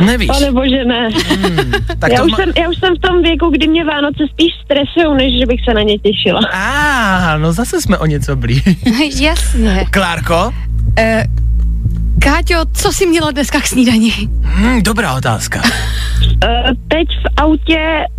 Nevíš. 0.07 0.29
Pane 0.29 0.53
bože, 0.53 0.85
ne. 0.85 1.09
tak 1.99 2.13
já, 2.13 2.19
to 2.19 2.25
už 2.25 2.33
ma- 2.33 2.37
jsem, 2.37 2.53
já 2.63 2.69
už 2.69 2.77
jsem 2.79 2.95
v 2.97 3.01
tom 3.01 3.23
věku, 3.23 3.51
kdy 3.51 3.69
mě 3.69 3.85
Vánoce 3.85 4.25
spíš 4.31 4.53
stresují, 4.65 5.17
než 5.17 5.41
že 5.41 5.47
bych 5.47 5.61
se 5.69 5.75
na 5.75 5.83
ně 5.83 5.99
těšila. 5.99 6.41
A, 6.53 7.37
no 7.39 7.53
zase 7.53 7.81
jsme 7.81 7.99
o 7.99 8.07
něco 8.07 8.37
blí. 8.37 8.63
Jasně. 9.21 9.87
Klárko? 9.91 10.51
Eh, 10.99 11.25
Káťo, 12.19 12.57
co 12.73 12.93
jsi 12.93 13.07
měla 13.07 13.31
dneska 13.31 13.61
k 13.61 13.67
snídani? 13.67 14.13
Hm, 14.43 14.83
dobrá 14.83 15.15
otázka. 15.15 15.63
Uh, 15.63 15.69
teď 16.89 17.09
v 17.09 17.41
autě 17.43 17.79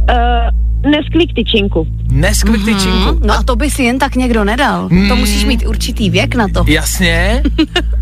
uh, 0.10 0.92
Nesquik 0.92 1.34
tyčinku. 1.36 1.88
Neskvik 2.12 2.66
tyčinku. 2.66 3.20
No 3.26 3.34
a 3.34 3.44
to 3.44 3.56
by 3.56 3.72
si 3.72 3.84
jen 3.84 4.00
tak 4.00 4.16
někdo 4.16 4.44
nedal. 4.44 4.88
Hmm. 4.92 5.10
To 5.10 5.16
musíš 5.16 5.46
mít 5.46 5.64
určitý 5.68 6.10
věk 6.10 6.36
na 6.36 6.48
to. 6.48 6.66
Jasně. 6.68 7.44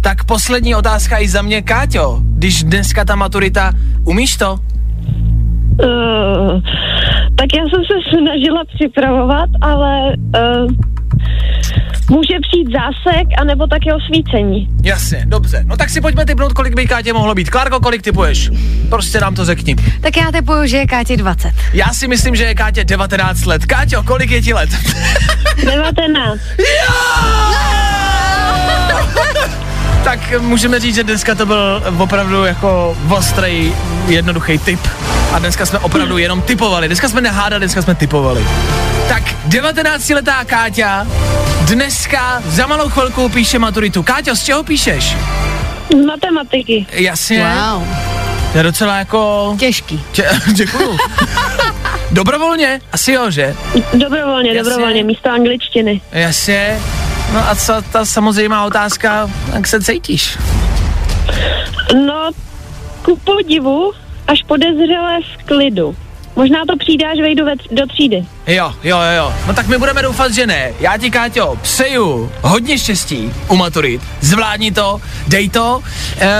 tak 0.00 0.24
poslední 0.24 0.74
otázka 0.74 1.18
i 1.18 1.28
za 1.28 1.42
mě, 1.42 1.62
Káťo. 1.62 2.20
Když 2.22 2.62
dneska 2.62 3.04
ta 3.04 3.16
maturita, 3.16 3.72
umíš 4.04 4.36
to? 4.36 4.52
Uh, 4.52 4.58
tak 7.36 7.48
já 7.56 7.62
jsem 7.62 7.82
se 7.84 7.94
snažila 8.10 8.64
připravovat, 8.74 9.50
ale 9.60 10.12
uh, 10.12 10.72
může 12.10 12.34
přijít 12.48 12.68
zásek, 12.72 13.26
anebo 13.38 13.66
také 13.66 13.94
osvícení. 13.94 14.68
Jasně, 14.82 15.24
dobře. 15.26 15.64
No 15.66 15.76
tak 15.76 15.90
si 15.90 16.00
pojďme 16.00 16.26
typnout, 16.26 16.52
kolik 16.52 16.74
by 16.74 16.86
Kátě 16.86 17.12
mohlo 17.12 17.34
být. 17.34 17.50
Klárko, 17.50 17.80
kolik 17.80 18.02
typuješ? 18.02 18.50
Prostě 18.88 19.20
nám 19.20 19.34
to 19.34 19.44
řekni. 19.44 19.76
Tak 20.00 20.16
já 20.16 20.32
typuju, 20.32 20.66
že 20.66 20.76
je 20.76 20.86
Kátě 20.86 21.16
20. 21.16 21.52
Já 21.72 21.86
si 21.86 22.08
myslím, 22.08 22.36
že 22.36 22.44
je 22.44 22.54
Kátě 22.54 22.84
19 22.84 23.44
let. 23.46 23.66
Káťo, 23.66 24.02
kolik 24.02 24.30
je 24.30 24.42
ti 24.42 24.54
let? 24.54 24.70
19. 25.64 26.40
tak 30.04 30.40
můžeme 30.40 30.80
říct, 30.80 30.94
že 30.94 31.04
dneska 31.04 31.34
to 31.34 31.46
byl 31.46 31.82
opravdu 31.98 32.44
jako 32.44 32.96
ostrý, 33.08 33.74
jednoduchý 34.06 34.58
tip. 34.58 34.80
A 35.32 35.38
dneska 35.38 35.66
jsme 35.66 35.78
opravdu 35.78 36.18
jenom 36.18 36.42
typovali. 36.42 36.86
Dneska 36.86 37.08
jsme 37.08 37.20
nehádali, 37.20 37.60
dneska 37.60 37.82
jsme 37.82 37.94
typovali. 37.94 38.46
Tak 39.08 39.22
19-letá 39.48 40.44
Káťa 40.44 41.06
dneska 41.60 42.42
za 42.46 42.66
malou 42.66 42.88
chvilku 42.88 43.28
píše 43.28 43.58
maturitu. 43.58 44.02
Káťo, 44.02 44.36
z 44.36 44.44
čeho 44.44 44.62
píšeš? 44.62 45.16
Z 45.90 46.06
matematiky. 46.06 46.86
Jasně. 46.92 47.46
Wow. 47.72 47.84
To 48.52 48.58
je 48.58 48.64
docela 48.64 48.96
jako... 48.96 49.54
Těžký. 49.58 50.04
Tě, 50.12 50.28
děkuju. 50.52 50.98
Dobrovolně? 52.10 52.80
Asi 52.92 53.12
jo, 53.12 53.30
že? 53.30 53.54
Dobrovolně, 53.94 54.50
Jasně. 54.54 54.62
dobrovolně, 54.70 55.04
místo 55.04 55.30
angličtiny. 55.30 56.00
Jasně. 56.12 56.80
No 57.32 57.48
a 57.48 57.54
co 57.54 57.82
ta 57.92 58.04
samozřejmá 58.04 58.64
otázka, 58.64 59.30
jak 59.54 59.66
se 59.66 59.80
cítíš? 59.80 60.38
No, 62.06 62.30
ku 63.02 63.16
podivu, 63.16 63.92
až 64.28 64.42
podezřele 64.46 65.18
v 65.20 65.44
klidu. 65.44 65.96
Možná 66.36 66.58
to 66.68 66.76
přijde, 66.76 67.06
až 67.06 67.18
vejdu 67.20 67.44
ve, 67.44 67.52
do 67.70 67.86
třídy. 67.86 68.26
Jo, 68.46 68.74
jo, 68.82 68.98
jo, 68.98 69.12
jo. 69.16 69.34
No 69.46 69.54
tak 69.54 69.66
my 69.66 69.78
budeme 69.78 70.02
doufat, 70.02 70.32
že 70.32 70.46
ne. 70.46 70.72
Já 70.80 70.96
ti, 70.96 71.10
Káťo, 71.10 71.58
přeju 71.62 72.32
hodně 72.42 72.78
štěstí 72.78 73.32
u 73.48 73.56
maturit. 73.56 74.02
Zvládni 74.20 74.72
to, 74.72 75.00
dej 75.28 75.48
to. 75.48 75.82
Eee, 76.18 76.30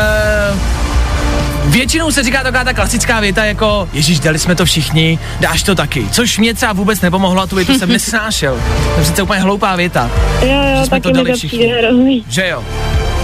Většinou 1.64 2.10
se 2.12 2.22
říká 2.22 2.42
taková 2.42 2.64
ta 2.64 2.72
klasická 2.72 3.20
věta 3.20 3.44
jako 3.44 3.88
Ježíš, 3.92 4.20
dali 4.20 4.38
jsme 4.38 4.54
to 4.54 4.64
všichni, 4.64 5.18
dáš 5.40 5.62
to 5.62 5.74
taky. 5.74 6.06
Což 6.12 6.38
mě 6.38 6.54
třeba 6.54 6.72
vůbec 6.72 7.00
nepomohlo 7.00 7.42
a 7.42 7.46
tu 7.46 7.56
větu 7.56 7.78
jsem 7.78 7.88
nesnášel. 7.92 8.54
To 8.94 8.98
je 9.00 9.02
přece 9.02 9.22
úplně 9.22 9.40
hloupá 9.40 9.76
věta, 9.76 10.10
Jo, 10.42 10.48
Že 10.48 10.74
jo, 10.78 10.86
jsme 10.86 11.00
to 11.00 11.10
dali 11.10 11.30
to 11.30 11.36
všichni. 11.38 11.72
že 12.28 12.48
jo. 12.48 12.64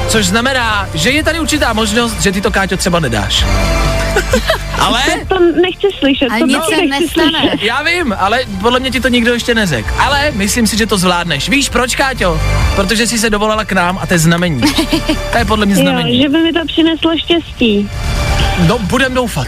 Což 0.08 0.26
znamená, 0.26 0.88
že 0.94 1.10
je 1.10 1.22
tady 1.22 1.40
určitá 1.40 1.72
možnost, 1.72 2.20
že 2.22 2.32
ty 2.32 2.40
to, 2.40 2.50
Káťo, 2.50 2.76
třeba 2.76 3.00
nedáš. 3.00 3.44
Ale 4.78 5.00
To 5.28 5.34
nechci 5.62 5.86
slyšet, 5.98 6.28
Ale 6.30 6.40
to 6.40 6.46
nic 6.46 6.64
se 6.64 6.76
nechci 6.76 6.88
nestane. 7.04 7.40
slyšet. 7.40 7.62
Já 7.66 7.82
vím, 7.82 8.14
ale 8.18 8.40
podle 8.60 8.80
mě 8.80 8.90
ti 8.90 9.00
to 9.00 9.08
nikdo 9.08 9.32
ještě 9.32 9.54
neřekl. 9.54 9.88
Ale 9.98 10.30
myslím 10.34 10.66
si, 10.66 10.76
že 10.76 10.86
to 10.86 10.98
zvládneš. 10.98 11.48
Víš 11.48 11.68
proč, 11.68 11.96
Káťo? 11.96 12.40
Protože 12.74 13.06
jsi 13.06 13.18
se 13.18 13.30
dovolala 13.30 13.64
k 13.64 13.72
nám 13.72 13.98
a 14.02 14.06
to 14.06 14.14
je 14.14 14.18
znamení. 14.18 14.60
To 15.32 15.38
je 15.38 15.44
podle 15.44 15.66
mě 15.66 15.74
Jo, 15.74 15.80
znamení. 15.80 16.22
že 16.22 16.28
by 16.28 16.38
mi 16.42 16.52
to 16.52 16.60
přineslo 16.66 17.10
štěstí. 17.18 17.88
No, 18.64 18.78
budem 18.78 19.14
doufat. 19.14 19.46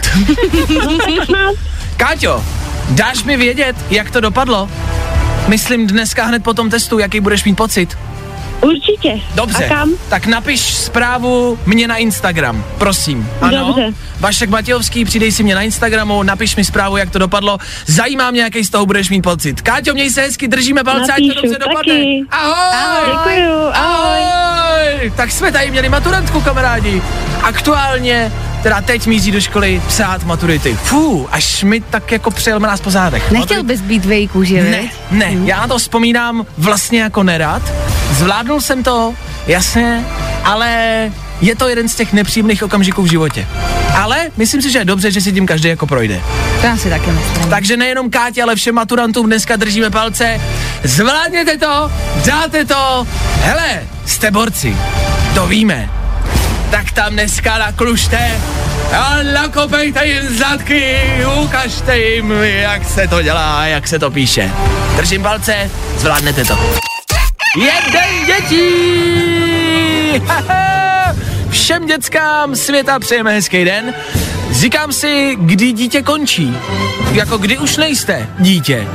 No. 1.29 1.53
Káťo, 1.97 2.43
dáš 2.89 3.23
mi 3.23 3.37
vědět, 3.37 3.75
jak 3.89 4.11
to 4.11 4.21
dopadlo? 4.21 4.69
Myslím 5.47 5.87
dneska 5.87 6.25
hned 6.25 6.43
po 6.43 6.53
tom 6.53 6.69
testu, 6.69 6.99
jaký 6.99 7.19
budeš 7.19 7.43
mít 7.43 7.55
pocit. 7.55 7.97
Určitě. 8.61 9.21
Dobře, 9.35 9.65
A 9.65 9.69
kam? 9.69 9.89
tak 10.09 10.25
napiš 10.25 10.59
zprávu 10.73 11.59
mě 11.65 11.87
na 11.87 11.95
Instagram, 11.97 12.63
prosím. 12.77 13.29
Ano? 13.41 13.65
Dobře. 13.67 13.93
Vašek 14.19 14.49
Matějovský, 14.49 15.05
přidej 15.05 15.31
si 15.31 15.43
mě 15.43 15.55
na 15.55 15.61
Instagramu, 15.61 16.23
napiš 16.23 16.55
mi 16.55 16.65
zprávu, 16.65 16.97
jak 16.97 17.09
to 17.09 17.19
dopadlo. 17.19 17.57
Zajímá 17.85 18.31
mě, 18.31 18.41
jaký 18.41 18.63
z 18.63 18.69
toho 18.69 18.85
budeš 18.85 19.09
mít 19.09 19.21
pocit. 19.21 19.61
Káťo, 19.61 19.93
měj 19.93 20.09
se 20.09 20.21
hezky, 20.21 20.47
držíme 20.47 20.83
palce, 20.83 21.11
ať 21.13 21.19
to 21.27 21.41
dobře 21.41 21.59
dopadne. 21.59 21.93
taky. 21.93 22.23
Ahoj! 22.31 23.05
Děkuju, 23.05 23.57
ahoj. 23.73 24.19
Ahoj! 24.23 25.11
Tak 25.15 25.31
jsme 25.31 25.51
tady 25.51 25.71
měli 25.71 25.89
maturantku, 25.89 26.41
kamarádi. 26.41 27.01
Aktuálně, 27.43 28.31
teda 28.63 28.81
teď 28.81 29.07
mízí 29.07 29.31
do 29.31 29.41
školy 29.41 29.81
psát 29.87 30.23
maturity. 30.23 30.77
Fú, 30.83 31.27
až 31.31 31.63
mi 31.63 31.81
tak 31.81 32.11
jako 32.11 32.31
přejel 32.31 32.59
nás 32.59 32.81
po 32.81 32.91
zádech. 32.91 33.31
Nechtěl 33.31 33.63
bys 33.63 33.81
být 33.81 34.05
v 34.05 34.11
její 34.11 34.27
kůži, 34.27 34.61
Ne, 34.61 34.89
ne, 35.11 35.31
já 35.45 35.59
na 35.61 35.67
to 35.67 35.77
vzpomínám 35.77 36.45
vlastně 36.57 37.01
jako 37.01 37.23
nerad. 37.23 37.61
Zvládnul 38.11 38.61
jsem 38.61 38.83
to, 38.83 39.13
jasně, 39.47 40.05
ale 40.43 41.11
je 41.41 41.55
to 41.55 41.69
jeden 41.69 41.89
z 41.89 41.95
těch 41.95 42.13
nepříjemných 42.13 42.63
okamžiků 42.63 43.01
v 43.01 43.05
životě. 43.09 43.47
Ale 43.95 44.27
myslím 44.37 44.61
si, 44.61 44.71
že 44.71 44.79
je 44.79 44.85
dobře, 44.85 45.11
že 45.11 45.21
si 45.21 45.31
tím 45.31 45.47
každý 45.47 45.69
jako 45.69 45.87
projde. 45.87 46.21
To 46.61 46.67
já 46.67 46.77
si 46.77 46.89
taky 46.89 47.11
myslím. 47.11 47.49
Takže 47.49 47.77
nejenom 47.77 48.09
Kátě, 48.09 48.43
ale 48.43 48.55
všem 48.55 48.75
maturantům 48.75 49.25
dneska 49.25 49.55
držíme 49.55 49.89
palce. 49.89 50.41
Zvládněte 50.83 51.57
to, 51.57 51.91
dáte 52.25 52.65
to. 52.65 53.07
Hele, 53.41 53.81
jste 54.05 54.31
borci, 54.31 54.75
to 55.33 55.47
víme. 55.47 55.98
Tak 56.71 56.91
tam 56.91 57.13
dneska 57.13 57.57
naklušte 57.57 58.41
a 58.91 59.17
nakopejte 59.33 60.07
jim 60.07 60.37
zadky, 60.37 60.97
ukažte 61.43 61.99
jim, 61.99 62.31
jak 62.41 62.85
se 62.85 63.07
to 63.07 63.21
dělá, 63.21 63.65
jak 63.65 63.87
se 63.87 63.99
to 63.99 64.11
píše. 64.11 64.51
Držím 64.97 65.23
palce, 65.23 65.71
zvládnete 65.97 66.45
to. 66.45 66.59
Jeden 67.57 68.25
dětí! 68.25 68.69
Všem 71.49 71.85
dětskám 71.85 72.55
světa 72.55 72.99
přejeme 72.99 73.31
hezký 73.31 73.65
den. 73.65 73.93
Říkám 74.51 74.93
si, 74.93 75.35
kdy 75.39 75.71
dítě 75.71 76.01
končí. 76.01 76.57
Jako 77.11 77.37
kdy 77.37 77.57
už 77.57 77.77
nejste 77.77 78.29
dítě. 78.39 78.87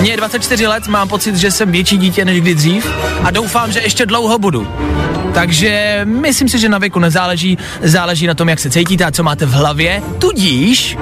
Mně 0.00 0.10
je 0.10 0.16
24 0.16 0.66
let, 0.66 0.86
mám 0.86 1.08
pocit, 1.08 1.36
že 1.36 1.50
jsem 1.50 1.72
větší 1.72 1.98
dítě 1.98 2.24
než 2.24 2.40
kdy 2.40 2.54
dřív 2.54 2.86
a 3.24 3.30
doufám, 3.30 3.72
že 3.72 3.80
ještě 3.80 4.06
dlouho 4.06 4.38
budu. 4.38 4.89
Takže 5.34 6.00
myslím 6.04 6.48
si, 6.48 6.58
že 6.58 6.68
na 6.68 6.78
věku 6.78 6.98
nezáleží, 6.98 7.58
záleží 7.82 8.26
na 8.26 8.34
tom, 8.34 8.48
jak 8.48 8.58
se 8.58 8.70
cítíte 8.70 9.04
a 9.04 9.10
co 9.10 9.22
máte 9.22 9.46
v 9.46 9.52
hlavě. 9.52 10.02
Tudíž, 10.18 10.98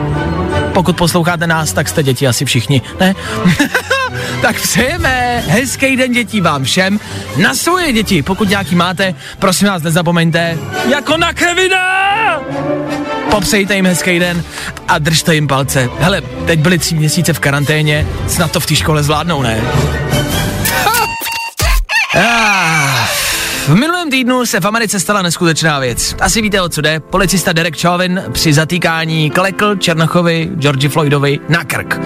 pokud 0.72 0.96
posloucháte 0.96 1.46
nás, 1.46 1.72
tak 1.72 1.88
jste 1.88 2.02
děti 2.02 2.26
asi 2.26 2.44
všichni, 2.44 2.82
ne? 3.00 3.14
tak 4.42 4.60
přejeme 4.60 5.42
hezký 5.46 5.96
den 5.96 6.12
dětí 6.12 6.40
vám 6.40 6.64
všem. 6.64 7.00
Na 7.36 7.54
svoje 7.54 7.92
děti, 7.92 8.22
pokud 8.22 8.48
nějaký 8.48 8.74
máte, 8.74 9.14
prosím 9.38 9.68
vás, 9.68 9.82
nezapomeňte, 9.82 10.58
jako 10.90 11.16
na 11.16 11.32
Kevina! 11.32 12.40
Popřejte 13.30 13.76
jim 13.76 13.86
hezký 13.86 14.18
den 14.18 14.42
a 14.88 14.98
držte 14.98 15.34
jim 15.34 15.48
palce. 15.48 15.90
Hele, 15.98 16.20
teď 16.20 16.60
byli 16.60 16.78
tři 16.78 16.94
měsíce 16.94 17.32
v 17.32 17.40
karanténě, 17.40 18.06
snad 18.28 18.52
to 18.52 18.60
v 18.60 18.66
té 18.66 18.74
škole 18.74 19.02
zvládnou, 19.02 19.42
ne? 19.42 19.60
Ah, 22.16 22.87
v 23.68 23.74
minulém 23.74 24.10
týdnu 24.10 24.46
se 24.46 24.60
v 24.60 24.64
Americe 24.64 25.00
stala 25.00 25.22
neskutečná 25.22 25.78
věc. 25.78 26.16
Asi 26.20 26.42
víte, 26.42 26.62
o 26.62 26.68
co 26.68 26.80
jde. 26.80 27.00
Policista 27.00 27.52
Derek 27.52 27.80
Chauvin 27.80 28.22
při 28.32 28.52
zatýkání 28.52 29.30
klekl 29.30 29.76
Černochovi, 29.76 30.50
Georgi 30.54 30.88
Floydovi 30.88 31.40
na 31.48 31.64
krk. 31.64 32.00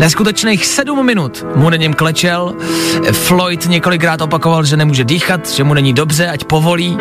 Neskutečných 0.00 0.66
sedm 0.66 1.06
minut 1.06 1.44
mu 1.54 1.70
na 1.70 1.76
něm 1.76 1.94
klečel. 1.94 2.54
Floyd 3.12 3.66
několikrát 3.66 4.20
opakoval, 4.20 4.64
že 4.64 4.76
nemůže 4.76 5.04
dýchat, 5.04 5.50
že 5.50 5.64
mu 5.64 5.74
není 5.74 5.92
dobře, 5.92 6.28
ať 6.28 6.44
povolí. 6.44 6.98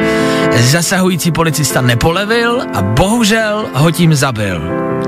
Zasahující 0.57 1.31
policista 1.31 1.81
nepolevil 1.81 2.61
a 2.73 2.81
bohužel 2.81 3.65
ho 3.73 3.91
tím 3.91 4.15
zabil. 4.15 4.61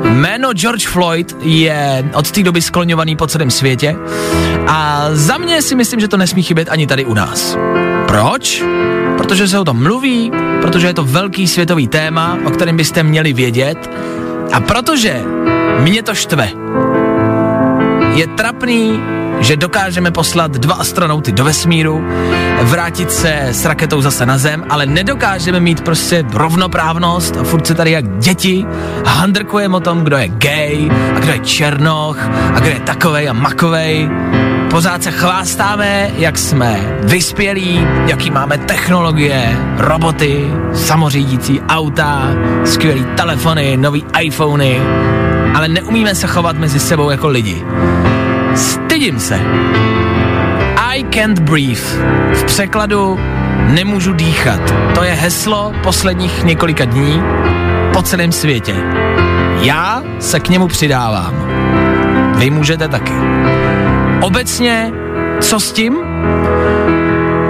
Jméno 0.04 0.54
George 0.54 0.88
Floyd 0.88 1.38
je 1.42 2.10
od 2.14 2.32
té 2.32 2.44
doby 2.44 2.62
skloňovaný 2.62 3.16
po 3.16 3.28
celém 3.28 3.52
světě 3.52 3.96
a 4.68 5.08
za 5.12 5.38
mě 5.38 5.62
si 5.62 5.76
myslím, 5.76 6.00
že 6.00 6.08
to 6.08 6.18
nesmí 6.18 6.44
chybět 6.44 6.70
ani 6.70 6.88
tady 6.88 7.06
u 7.06 7.14
nás. 7.14 7.58
Proč? 8.08 8.64
Protože 9.18 9.48
se 9.48 9.60
o 9.60 9.66
tom 9.66 9.84
mluví, 9.84 10.32
protože 10.62 10.88
je 10.88 10.94
to 10.94 11.04
velký 11.04 11.48
světový 11.48 11.88
téma, 11.88 12.38
o 12.46 12.50
kterém 12.50 12.78
byste 12.78 13.04
měli 13.04 13.34
vědět 13.34 13.90
a 14.52 14.60
protože 14.60 15.24
mě 15.80 16.04
to 16.04 16.16
štve. 16.16 16.52
Je 18.14 18.28
trapný, 18.28 19.00
že 19.40 19.58
dokážeme 19.58 20.12
poslat 20.12 20.52
dva 20.52 20.76
astronauty 20.76 21.32
do 21.32 21.44
vesmíru, 21.44 22.04
vrátit 22.62 23.12
se 23.12 23.40
s 23.52 23.66
raketou 23.66 24.02
zase 24.02 24.26
na 24.26 24.38
Zem, 24.38 24.66
ale 24.70 24.86
nedokážeme 24.86 25.60
mít 25.60 25.82
prostě 25.82 26.26
rovnoprávnost 26.34 27.38
a 27.38 27.44
furt 27.44 27.68
se 27.68 27.76
tady 27.76 27.92
jak 27.92 28.18
děti 28.18 28.66
handrkujeme 29.06 29.78
o 29.78 29.80
tom, 29.80 30.04
kdo 30.04 30.18
je 30.18 30.28
gay 30.28 30.90
a 31.16 31.20
kdo 31.20 31.32
je 31.32 31.40
černoch 31.40 32.18
a 32.56 32.60
kdo 32.60 32.70
je 32.70 32.80
takovej 32.80 33.30
a 33.30 33.34
makovej. 33.34 34.10
Pořád 34.70 35.04
se 35.04 35.12
chvástáme, 35.12 36.12
jak 36.18 36.38
jsme 36.38 36.98
vyspělí, 37.04 37.88
jaký 38.08 38.32
máme 38.32 38.58
technologie, 38.58 39.58
roboty, 39.78 40.52
samořídící 40.74 41.62
auta, 41.62 42.30
skvělý 42.66 43.06
telefony, 43.16 43.78
nový 43.78 44.06
iPhony, 44.22 44.82
ale 45.54 45.68
neumíme 45.68 46.16
se 46.16 46.28
chovat 46.28 46.58
mezi 46.58 46.80
sebou 46.80 47.10
jako 47.10 47.28
lidi. 47.28 47.64
Stydím 48.56 49.20
se. 49.20 49.40
I 50.78 51.04
can't 51.04 51.40
breathe. 51.40 51.82
V 52.34 52.44
překladu 52.44 53.20
nemůžu 53.68 54.14
dýchat. 54.14 54.62
To 54.96 55.04
je 55.04 55.12
heslo 55.12 55.74
posledních 55.84 56.44
několika 56.44 56.86
dní 56.86 57.22
po 57.94 58.02
celém 58.02 58.32
světě. 58.32 58.76
Já 59.62 60.04
se 60.20 60.40
k 60.40 60.50
němu 60.50 60.68
přidávám. 60.68 61.34
Vy 62.36 62.50
můžete 62.50 62.88
taky. 62.88 63.14
Obecně, 64.22 64.92
co 65.42 65.60
s 65.60 65.72
tím? 65.72 65.98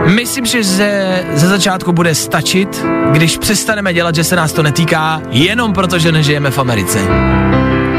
Myslím, 0.05 0.45
že 0.45 0.63
ze, 0.63 1.23
ze 1.33 1.47
začátku 1.47 1.91
bude 1.91 2.15
stačit, 2.15 2.85
když 3.11 3.37
přestaneme 3.37 3.93
dělat, 3.93 4.15
že 4.15 4.23
se 4.23 4.35
nás 4.35 4.53
to 4.53 4.63
netýká, 4.63 5.21
jenom 5.29 5.73
proto, 5.73 5.99
že 5.99 6.11
nežijeme 6.11 6.51
v 6.51 6.59
Americe. 6.59 6.99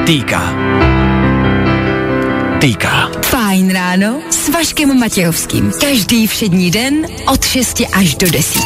Týká. 0.07 0.53
Týká. 2.61 3.11
Fajn 3.25 3.73
ráno 3.73 4.21
s 4.31 4.49
Vaškem 4.49 4.99
Matějovským. 4.99 5.73
Každý 5.81 6.27
všední 6.27 6.71
den 6.71 7.07
od 7.27 7.45
6 7.45 7.83
až 7.93 8.15
do 8.15 8.31
10. 8.31 8.63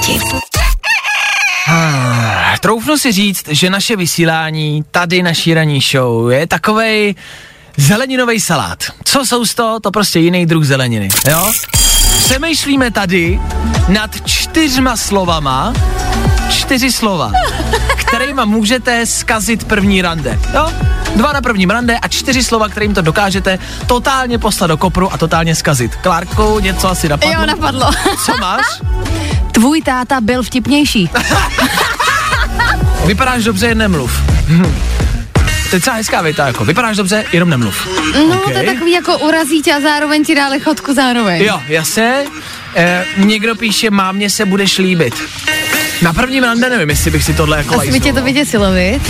Ah, 1.68 2.58
Troufnu 2.60 2.98
si 2.98 3.12
říct, 3.12 3.48
že 3.48 3.70
naše 3.70 3.96
vysílání, 3.96 4.84
tady 4.90 5.22
naší 5.22 5.54
ranní 5.54 5.80
show, 5.80 6.30
je 6.30 6.46
takovej 6.46 7.14
zeleninový 7.76 8.40
salát. 8.40 8.78
Co 9.04 9.26
jsou 9.26 9.46
z 9.46 9.54
toho? 9.54 9.80
To 9.80 9.90
prostě 9.90 10.18
jiný 10.18 10.46
druh 10.46 10.64
zeleniny, 10.64 11.08
jo? 11.30 11.52
Přemýšlíme 12.24 12.90
tady 12.90 13.40
nad 13.88 14.10
čtyřma 14.26 14.96
slovama, 14.96 15.72
čtyři 16.50 16.92
slova, 16.92 17.32
kterýma 17.96 18.44
můžete 18.44 19.06
skazit 19.06 19.64
první 19.64 20.02
rande, 20.02 20.38
jo? 20.54 20.95
Dva 21.16 21.32
na 21.32 21.40
prvním 21.40 21.70
rande 21.70 21.98
a 21.98 22.08
čtyři 22.08 22.42
slova, 22.44 22.68
kterým 22.68 22.94
to 22.94 23.02
dokážete 23.02 23.58
totálně 23.86 24.38
poslat 24.38 24.66
do 24.66 24.76
kopru 24.76 25.12
a 25.12 25.18
totálně 25.18 25.54
skazit. 25.54 25.96
Klárku, 25.96 26.58
něco 26.58 26.88
asi 26.90 27.08
napadlo? 27.08 27.34
Jo, 27.40 27.46
napadlo. 27.46 27.90
Co 28.24 28.36
máš? 28.40 28.64
Tvůj 29.52 29.82
táta 29.82 30.20
byl 30.20 30.42
vtipnější. 30.42 31.10
Vypadáš 33.06 33.44
dobře, 33.44 33.66
jen 33.66 33.78
nemluv. 33.78 34.12
To 35.70 35.76
je 35.76 35.80
celá 35.80 35.96
hezká 35.96 36.22
věta, 36.22 36.46
jako 36.46 36.64
vypadáš 36.64 36.96
dobře, 36.96 37.24
jenom 37.32 37.50
nemluv. 37.50 37.88
No, 38.28 38.36
Ok. 38.36 38.44
to 38.52 38.58
je 38.58 38.72
takový 38.72 38.92
jako 38.92 39.18
urazí 39.18 39.62
tě 39.62 39.74
a 39.74 39.80
zároveň 39.80 40.24
ti 40.24 40.34
dá 40.34 40.48
lichotku 40.48 40.94
zároveň. 40.94 41.42
Jo, 41.42 41.60
jasně. 41.68 42.14
E, 42.76 43.04
někdo 43.16 43.54
píše, 43.56 43.90
mámě 43.90 44.30
se 44.30 44.44
budeš 44.44 44.78
líbit. 44.78 45.14
Na 46.02 46.12
prvním 46.12 46.44
rande 46.44 46.70
nevím, 46.70 46.90
jestli 46.90 47.10
bych 47.10 47.24
si 47.24 47.34
tohle 47.34 47.56
jako 47.58 47.80
Asi 47.80 47.92
by 47.92 48.00
tě 48.00 48.12
to 48.12 48.22
vyděsilo, 48.22 48.72
viď? 48.72 49.02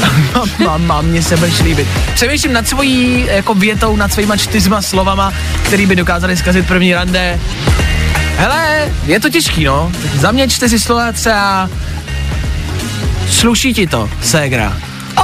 Mám, 0.64 0.86
mámě 0.86 1.22
se 1.22 1.36
budeš 1.36 1.60
líbit. 1.60 1.88
Přemýšlím 2.14 2.52
nad 2.52 2.68
svojí 2.68 3.26
jako 3.30 3.54
větou, 3.54 3.96
nad 3.96 4.12
svýma 4.12 4.36
čtyřma 4.36 4.82
slovama, 4.82 5.32
který 5.62 5.86
by 5.86 5.96
dokázali 5.96 6.36
zkazit 6.36 6.66
první 6.66 6.94
rande. 6.94 7.40
Hele, 8.36 8.88
je 9.06 9.20
to 9.20 9.30
těžký, 9.30 9.64
no. 9.64 9.92
Za 10.14 10.32
mě 10.32 10.48
čtyři 10.48 10.78
slova 10.78 11.12
třeba... 11.12 11.68
Sluší 13.30 13.74
ti 13.74 13.86
to, 13.86 14.10
ségra. 14.22 14.76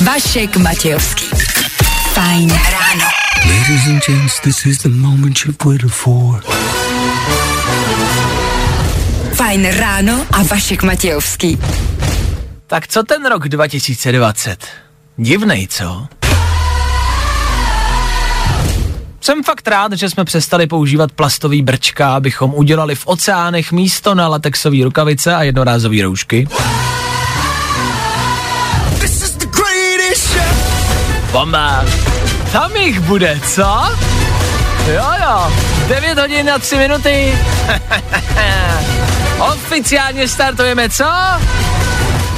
Vašek 0.00 0.56
Matějovský. 0.56 1.26
Fajn 2.12 2.48
ráno. 2.50 3.06
Ladies 3.44 3.86
and 3.86 4.06
gents, 4.06 4.40
this 4.40 4.66
is 4.66 4.78
the 4.78 4.88
moment 4.88 5.44
you've 5.44 5.64
waited 5.64 5.90
for. 5.90 6.40
Fajn 9.34 9.66
ráno 9.78 10.26
a 10.32 10.42
Vašek 10.42 10.82
Matějovský. 10.82 11.58
Tak 12.66 12.88
co 12.88 13.02
ten 13.02 13.26
rok 13.26 13.48
2020? 13.48 14.66
Divnej, 15.16 15.66
co? 15.66 16.06
Jsem 19.20 19.42
fakt 19.42 19.68
rád, 19.68 19.92
že 19.92 20.10
jsme 20.10 20.24
přestali 20.24 20.66
používat 20.66 21.12
plastový 21.12 21.62
brčka, 21.62 22.14
abychom 22.14 22.54
udělali 22.54 22.94
v 22.94 23.06
oceánech 23.06 23.72
místo 23.72 24.14
na 24.14 24.28
latexové 24.28 24.84
rukavice 24.84 25.34
a 25.34 25.42
jednorázové 25.42 26.02
roušky. 26.02 26.48
Bomba! 31.32 31.84
Tam 32.52 32.76
jich 32.76 33.00
bude, 33.00 33.40
co? 33.54 33.82
Jo, 34.86 35.04
jo, 35.22 35.52
9 35.88 36.18
hodin 36.18 36.50
a 36.50 36.58
3 36.58 36.76
minuty. 36.76 37.38
Oficiálně 39.38 40.28
startujeme, 40.28 40.90
co? 40.90 41.04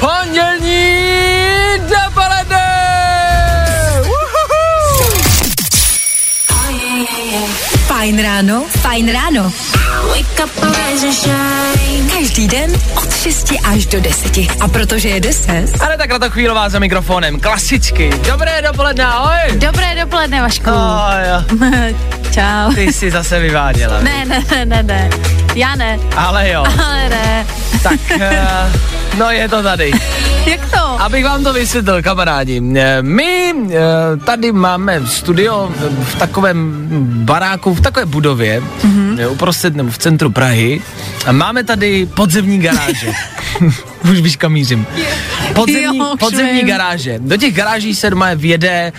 Pondělní 0.01 1.03
dopoledne! 1.79 2.67
Fajn 7.87 8.23
ráno, 8.23 8.65
fajn 8.81 9.13
ráno. 9.13 9.53
Každý 12.18 12.48
den 12.48 12.70
od 12.96 13.16
6 13.16 13.52
až 13.64 13.87
do 13.87 14.00
10. 14.00 14.38
A 14.61 14.68
protože 14.68 15.09
je 15.09 15.20
10, 15.20 15.68
Ale 15.81 15.96
tak 15.96 16.11
to 16.20 16.31
chvílová 16.31 16.68
za 16.68 16.79
mikrofonem, 16.79 17.40
klasicky. 17.40 18.11
Dobré 18.31 18.62
dopoledne, 18.62 19.05
ahoj! 19.05 19.59
Dobré 19.59 19.94
dopoledne, 19.94 20.42
Vašku. 20.42 20.70
Oh, 20.70 21.11
jo. 21.29 21.68
Čau. 22.35 22.74
Ty 22.74 22.92
jsi 22.92 23.11
zase 23.11 23.40
vyváděla. 23.40 24.00
Ne, 24.00 24.24
ne, 24.24 24.44
ne, 24.50 24.66
ne, 24.66 24.83
ne. 24.83 25.11
Já 25.55 25.74
ne, 25.74 25.98
Ale 26.16 26.50
jo. 26.50 26.64
ale 26.85 27.09
ne. 27.09 27.46
Tak 27.83 28.00
uh, 28.14 28.22
No 29.16 29.31
je 29.31 29.48
to 29.48 29.62
tady. 29.62 29.90
Jak 30.46 30.70
to? 30.70 31.02
Abych 31.02 31.24
vám 31.24 31.44
to 31.44 31.52
vysvětlil, 31.52 32.02
kamarádi. 32.02 32.62
Eh, 32.76 33.02
My 33.02 33.55
eh, 33.70 33.76
tady 34.24 34.52
máme 34.52 35.07
studio 35.07 35.72
v 36.02 36.14
takovém 36.14 36.87
baráku, 37.24 37.74
v 37.74 37.81
takové 37.81 38.07
budově, 38.07 38.61
mm-hmm. 38.61 39.31
uprostřed 39.31 39.76
nebo 39.76 39.90
v 39.90 39.98
centru 39.98 40.31
Prahy. 40.31 40.83
A 41.26 41.33
máme 41.33 41.64
tady 41.64 42.07
podzemní 42.07 42.59
garáže. 42.59 43.12
Už 44.11 44.20
víš, 44.20 44.37
kam 44.37 44.52
mířím. 44.52 44.87
Podzemní, 45.55 45.98
Jo, 45.98 46.14
podzemní 46.18 46.62
garáže. 46.62 47.18
Do 47.18 47.37
těch 47.37 47.55
garáží 47.55 47.94
se 47.94 48.11
doma 48.11 48.35
vjede, 48.35 48.92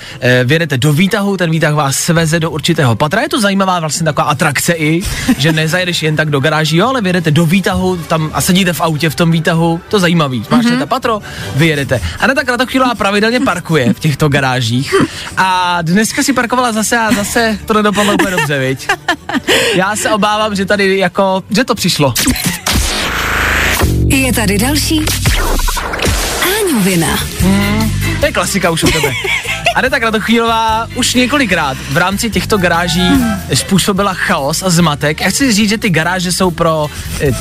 vjedete 0.43 0.77
do 0.77 0.93
výtahu, 0.93 1.37
ten 1.37 1.51
výtah 1.51 1.73
vás 1.73 1.95
sveze 1.95 2.39
do 2.39 2.51
určitého 2.51 2.95
patra. 2.95 3.21
Je 3.21 3.29
to 3.29 3.41
zajímavá 3.41 3.79
vlastně 3.79 4.05
taková 4.05 4.27
atrakce 4.27 4.73
i, 4.73 5.01
že 5.37 5.51
nezajedeš 5.51 6.03
jen 6.03 6.15
tak 6.15 6.29
do 6.29 6.39
garáží, 6.39 6.77
jo, 6.77 6.87
ale 6.87 7.01
vyjedete 7.01 7.31
do 7.31 7.45
výtahu 7.45 7.97
tam 7.97 8.31
a 8.33 8.41
sedíte 8.41 8.73
v 8.73 8.81
autě 8.81 9.09
v 9.09 9.15
tom 9.15 9.31
výtahu, 9.31 9.81
to 9.89 9.99
zajímavý. 10.07 10.45
Máš 10.49 10.65
mm-hmm. 10.65 10.85
patro, 10.87 11.19
vyjedete. 11.55 12.01
A 12.19 12.27
tak 12.27 12.45
Kratochvílová 12.45 12.95
pravidelně 12.95 13.39
parkuje 13.39 13.93
v 13.93 13.99
těchto 13.99 14.29
garážích 14.29 14.95
a 15.37 15.79
dneska 15.81 16.23
si 16.23 16.33
parkovala 16.33 16.71
zase 16.71 16.97
a 16.97 17.11
zase 17.11 17.59
to 17.65 17.73
nedopadlo 17.73 18.13
úplně 18.13 18.31
dobře, 18.31 18.59
viď? 18.59 18.87
Já 19.75 19.95
se 19.95 20.09
obávám, 20.09 20.55
že 20.55 20.65
tady 20.65 20.97
jako, 20.97 21.43
že 21.49 21.63
to 21.63 21.75
přišlo. 21.75 22.13
Je 24.07 24.33
tady 24.33 24.57
další 24.57 25.05
Áňovina. 26.59 27.17
To 28.19 28.25
je 28.25 28.31
klasika 28.31 28.69
už 28.69 28.83
u 28.83 28.87
tebe. 28.87 29.11
Aneta 29.75 29.99
Kratochvílová 29.99 30.87
už 30.95 31.13
několikrát 31.13 31.77
v 31.91 31.97
rámci 31.97 32.29
těchto 32.29 32.57
garáží 32.57 33.09
způsobila 33.53 34.13
chaos 34.13 34.63
a 34.63 34.69
zmatek. 34.69 35.21
Já 35.21 35.29
chci 35.29 35.51
říct, 35.53 35.69
že 35.69 35.77
ty 35.77 35.89
garáže 35.89 36.31
jsou 36.31 36.51
pro 36.51 36.87
eh, 37.21 37.31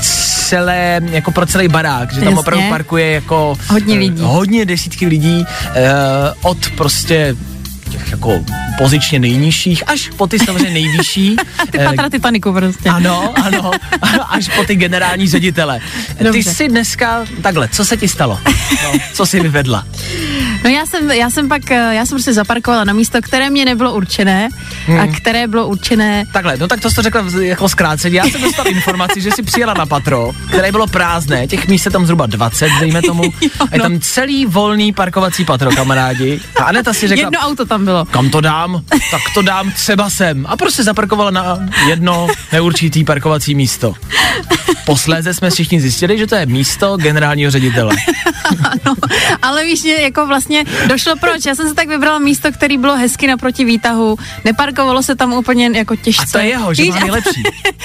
celé, 0.48 1.00
jako 1.10 1.30
pro 1.30 1.46
celý 1.46 1.68
barák, 1.68 2.12
že 2.12 2.18
tam 2.20 2.24
Jasně. 2.28 2.40
opravdu 2.40 2.68
parkuje 2.68 3.10
jako 3.12 3.54
Hodně 3.68 3.94
eh, 3.94 3.98
lidí. 3.98 4.22
hodně 4.22 4.64
desítky 4.64 5.06
lidí 5.06 5.46
eh, 5.74 5.90
od 6.42 6.58
prostě 6.76 7.36
těch 7.90 8.11
jako 8.11 8.44
pozičně 8.79 9.18
nejnižších 9.18 9.83
až 9.87 10.11
po 10.16 10.27
ty 10.27 10.38
samozřejmě 10.38 10.70
nejvyšší. 10.70 11.37
Ty 11.70 11.79
Eh, 11.81 11.85
patra 11.85 12.11
Titaniku 12.11 12.53
prostě. 12.53 12.88
ano, 12.88 13.35
ano, 13.44 13.70
až 14.29 14.49
po 14.57 14.64
ty 14.64 14.77
generální 14.77 15.29
ředitele. 15.29 15.81
Ty 16.18 16.25
Dobře. 16.25 16.55
jsi 16.55 16.68
dneska, 16.68 17.25
takhle, 17.42 17.68
co 17.68 17.85
se 17.85 17.96
ti 17.96 18.09
stalo? 18.09 18.40
No, 18.85 18.92
co 19.12 19.27
jsi 19.27 19.40
vyvedla? 19.40 19.85
No 20.64 20.70
já 20.70 20.87
jsem, 20.87 21.11
já 21.11 21.31
jsem 21.31 21.49
pak, 21.49 21.70
eh, 21.70 21.94
já 21.94 22.07
jsem 22.07 22.16
prostě 22.16 22.33
zaparkovala 22.33 22.85
na 22.85 22.92
místo, 22.92 23.18
které 23.22 23.51
mě 23.51 23.64
nebylo 23.64 23.94
určené 23.94 24.49
Hmm. 24.87 25.01
a 25.01 25.07
které 25.07 25.46
bylo 25.46 25.66
určené 25.66 26.25
Takhle, 26.33 26.57
no 26.57 26.68
tak 26.68 26.81
to 26.81 26.90
jsi 26.90 26.96
to 26.96 27.03
řekla 27.03 27.22
jako 27.40 27.68
zkráceně. 27.68 28.18
Já 28.18 28.25
jsem 28.29 28.40
dostal 28.40 28.68
informaci, 28.68 29.20
že 29.20 29.31
si 29.31 29.42
přijela 29.42 29.75
na 29.75 29.87
patro, 29.87 30.33
které 30.49 30.72
bylo 30.72 30.87
prázdné, 30.87 31.46
těch 31.46 31.68
míst 31.68 31.85
je 31.85 31.90
tam 31.90 32.05
zhruba 32.07 32.27
20, 32.27 32.68
dejme 32.81 33.03
tomu. 33.03 33.22
A 33.70 33.75
je 33.75 33.81
tam 33.81 34.01
celý 34.01 34.46
volný 34.46 34.92
parkovací 34.92 35.44
patro, 35.44 35.70
kamarádi. 35.70 36.40
A 36.61 36.64
Aneta 36.64 36.92
si 36.92 37.09
řekla, 37.09 37.25
Jedno 37.25 37.38
auto 37.40 37.64
tam 37.66 37.75
bylo. 37.84 38.04
kam 38.04 38.30
to 38.30 38.40
dám? 38.40 38.82
Tak 39.10 39.20
to 39.34 39.42
dám 39.42 39.70
třeba 39.72 40.10
sem. 40.10 40.46
A 40.48 40.56
prostě 40.56 40.82
zaparkovala 40.82 41.30
na 41.30 41.58
jedno 41.88 42.26
neurčitý 42.52 43.04
parkovací 43.04 43.54
místo. 43.54 43.94
Posléze 44.86 45.34
jsme 45.34 45.50
všichni 45.50 45.80
zjistili, 45.80 46.18
že 46.18 46.26
to 46.26 46.34
je 46.34 46.46
místo 46.46 46.96
generálního 46.96 47.50
ředitele. 47.50 47.94
No, 48.86 48.94
ale 49.42 49.64
víš, 49.64 49.84
jako 49.84 50.26
vlastně 50.26 50.64
došlo 50.86 51.14
proč. 51.20 51.46
Já 51.46 51.54
jsem 51.54 51.68
se 51.68 51.74
tak 51.74 51.88
vybrala 51.88 52.18
místo, 52.18 52.52
který 52.52 52.78
bylo 52.78 52.96
hezky 52.96 53.26
naproti 53.26 53.64
výtahu. 53.64 54.16
Neparkovalo 54.44 55.02
se 55.02 55.14
tam 55.16 55.32
úplně 55.32 55.70
jako 55.74 55.96
těžce. 55.96 56.22
A 56.22 56.26
to 56.32 56.38
je 56.38 56.46
jeho, 56.46 56.74
že 56.74 56.84
má 56.84 56.94
to- 56.94 57.00
nejlepší. 57.00 57.42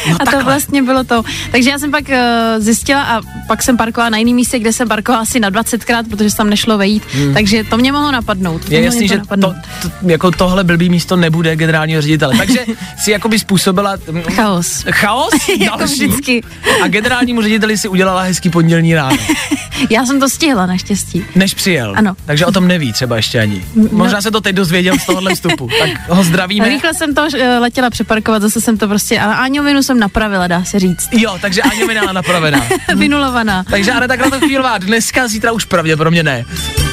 No 0.10 0.15
a 0.15 0.17
to 0.19 0.25
takhle. 0.25 0.43
vlastně 0.43 0.84
bylo 0.84 1.04
to. 1.04 1.23
Takže 1.51 1.69
já 1.69 1.80
jsem 1.80 1.91
pak 1.91 2.04
uh, 2.10 2.15
zjistila 2.58 3.04
a 3.04 3.21
pak 3.47 3.63
jsem 3.63 3.77
parkovala 3.77 4.10
na 4.10 4.17
jiném 4.17 4.36
místě, 4.36 4.60
kde 4.60 4.73
jsem 4.73 4.88
parkovala 4.88 5.21
asi 5.21 5.39
na 5.39 5.49
20krát, 5.51 6.10
protože 6.10 6.36
tam 6.36 6.49
nešlo 6.49 6.77
vejít. 6.77 7.04
Hmm. 7.13 7.34
Takže 7.34 7.63
to 7.63 7.77
mě 7.77 7.91
mohlo 7.91 8.12
napadnout. 8.12 8.65
To 8.65 8.73
Je 8.73 8.82
jasný, 8.82 9.08
že 9.08 9.13
to, 9.13 9.19
napadnout. 9.19 9.56
to, 9.81 9.81
jako 10.02 10.32
tohle 10.32 10.63
blbý 10.63 10.89
místo 10.89 11.15
nebude 11.15 11.56
generálního 11.56 12.02
ředitele. 12.02 12.38
Takže 12.38 12.60
si 13.04 13.12
jakoby 13.12 13.39
způsobila... 13.39 13.96
mm, 14.12 14.22
Chaos. 14.22 14.86
Chaos? 14.91 15.34
Jako 15.60 15.84
vždycky. 15.84 16.41
A 16.84 16.88
generálnímu 16.88 17.41
řediteli 17.41 17.78
si 17.78 17.88
udělala 17.88 18.22
hezký 18.22 18.50
pondělní 18.50 18.96
ráno, 18.96 19.17
Já 19.89 20.06
jsem 20.06 20.20
to 20.20 20.30
stihla 20.30 20.65
naštěstí. 20.65 21.26
než 21.36 21.54
přijel. 21.54 21.94
Ano. 21.98 22.13
Takže 22.26 22.46
o 22.46 22.52
tom 22.52 22.67
neví 22.67 22.94
třeba 22.94 23.15
ještě 23.15 23.39
ani. 23.39 23.65
Možná 23.91 24.22
se 24.22 24.32
to 24.32 24.41
teď 24.41 24.56
dozvěděl 24.56 24.98
z 25.00 25.06
tohohle 25.06 25.36
vstupu. 25.36 25.70
Tak 25.80 26.10
ho 26.10 26.24
zdravíme. 26.24 26.70
Rychle 26.70 26.94
jsem 26.94 27.15
to 27.15 27.28
eh, 27.39 27.58
letěla 27.60 27.89
přeparkovat, 27.89 28.41
zase 28.41 28.62
jsem 28.62 28.78
to 28.78 28.88
prostě, 28.88 29.20
ale 29.20 29.36
Áňovinu 29.36 29.84
jsem 29.84 30.00
napravila, 30.00 30.48
dá 30.48 30.63
se 30.63 30.80
říct. 30.80 31.10
Jo, 31.12 31.38
takže 31.41 31.62
Aňa 31.62 31.86
Minála 31.86 32.12
napravená. 32.12 32.65
Vynulovaná. 32.96 33.63
Takže 33.70 33.91
Aneta 33.91 34.17
Kratochvílová 34.17 34.78
dneska, 34.78 35.28
zítra 35.28 35.52
už 35.52 35.65
pravděpodobně 35.65 36.24
ne. 36.24 36.46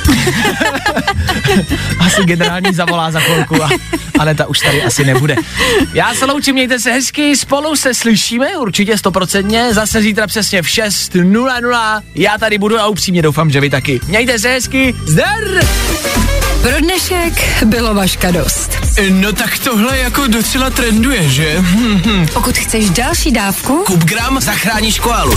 asi 2.00 2.24
generální 2.24 2.74
zavolá 2.74 3.10
za 3.10 3.20
chvilku 3.20 3.62
a 3.62 3.68
Aneta 4.18 4.46
už 4.46 4.58
tady 4.58 4.82
asi 4.82 5.04
nebude. 5.04 5.36
Já 5.92 6.14
se 6.14 6.24
loučím, 6.24 6.54
mějte 6.54 6.80
se 6.80 6.92
hezky, 6.92 7.36
spolu 7.36 7.76
se 7.76 7.94
slyšíme 7.94 8.56
určitě 8.56 8.98
stoprocentně, 8.98 9.74
zase 9.74 10.02
zítra 10.02 10.26
přesně 10.26 10.62
v 10.62 10.66
6.00. 10.66 12.02
Já 12.14 12.38
tady 12.38 12.58
budu 12.58 12.80
a 12.80 12.86
upřímně 12.86 13.22
doufám, 13.22 13.50
že 13.50 13.60
vy 13.60 13.70
taky. 13.70 14.00
Mějte 14.06 14.38
se 14.38 14.48
hezky, 14.48 14.94
zdar! 15.06 15.44
Pro 16.62 16.80
dnešek 16.80 17.64
bylo 17.64 17.94
vaška 17.94 18.30
dost. 18.30 18.70
No 19.10 19.32
tak 19.32 19.58
tohle 19.58 19.98
jako 19.98 20.26
docela 20.26 20.70
trenduje, 20.70 21.28
že? 21.28 21.62
Pokud 22.34 22.58
chceš 22.58 22.90
další 22.90 23.32
dávku, 23.32 23.84
Kupgram 23.86 24.40
zachrání 24.40 24.92
škoalu. 24.92 25.36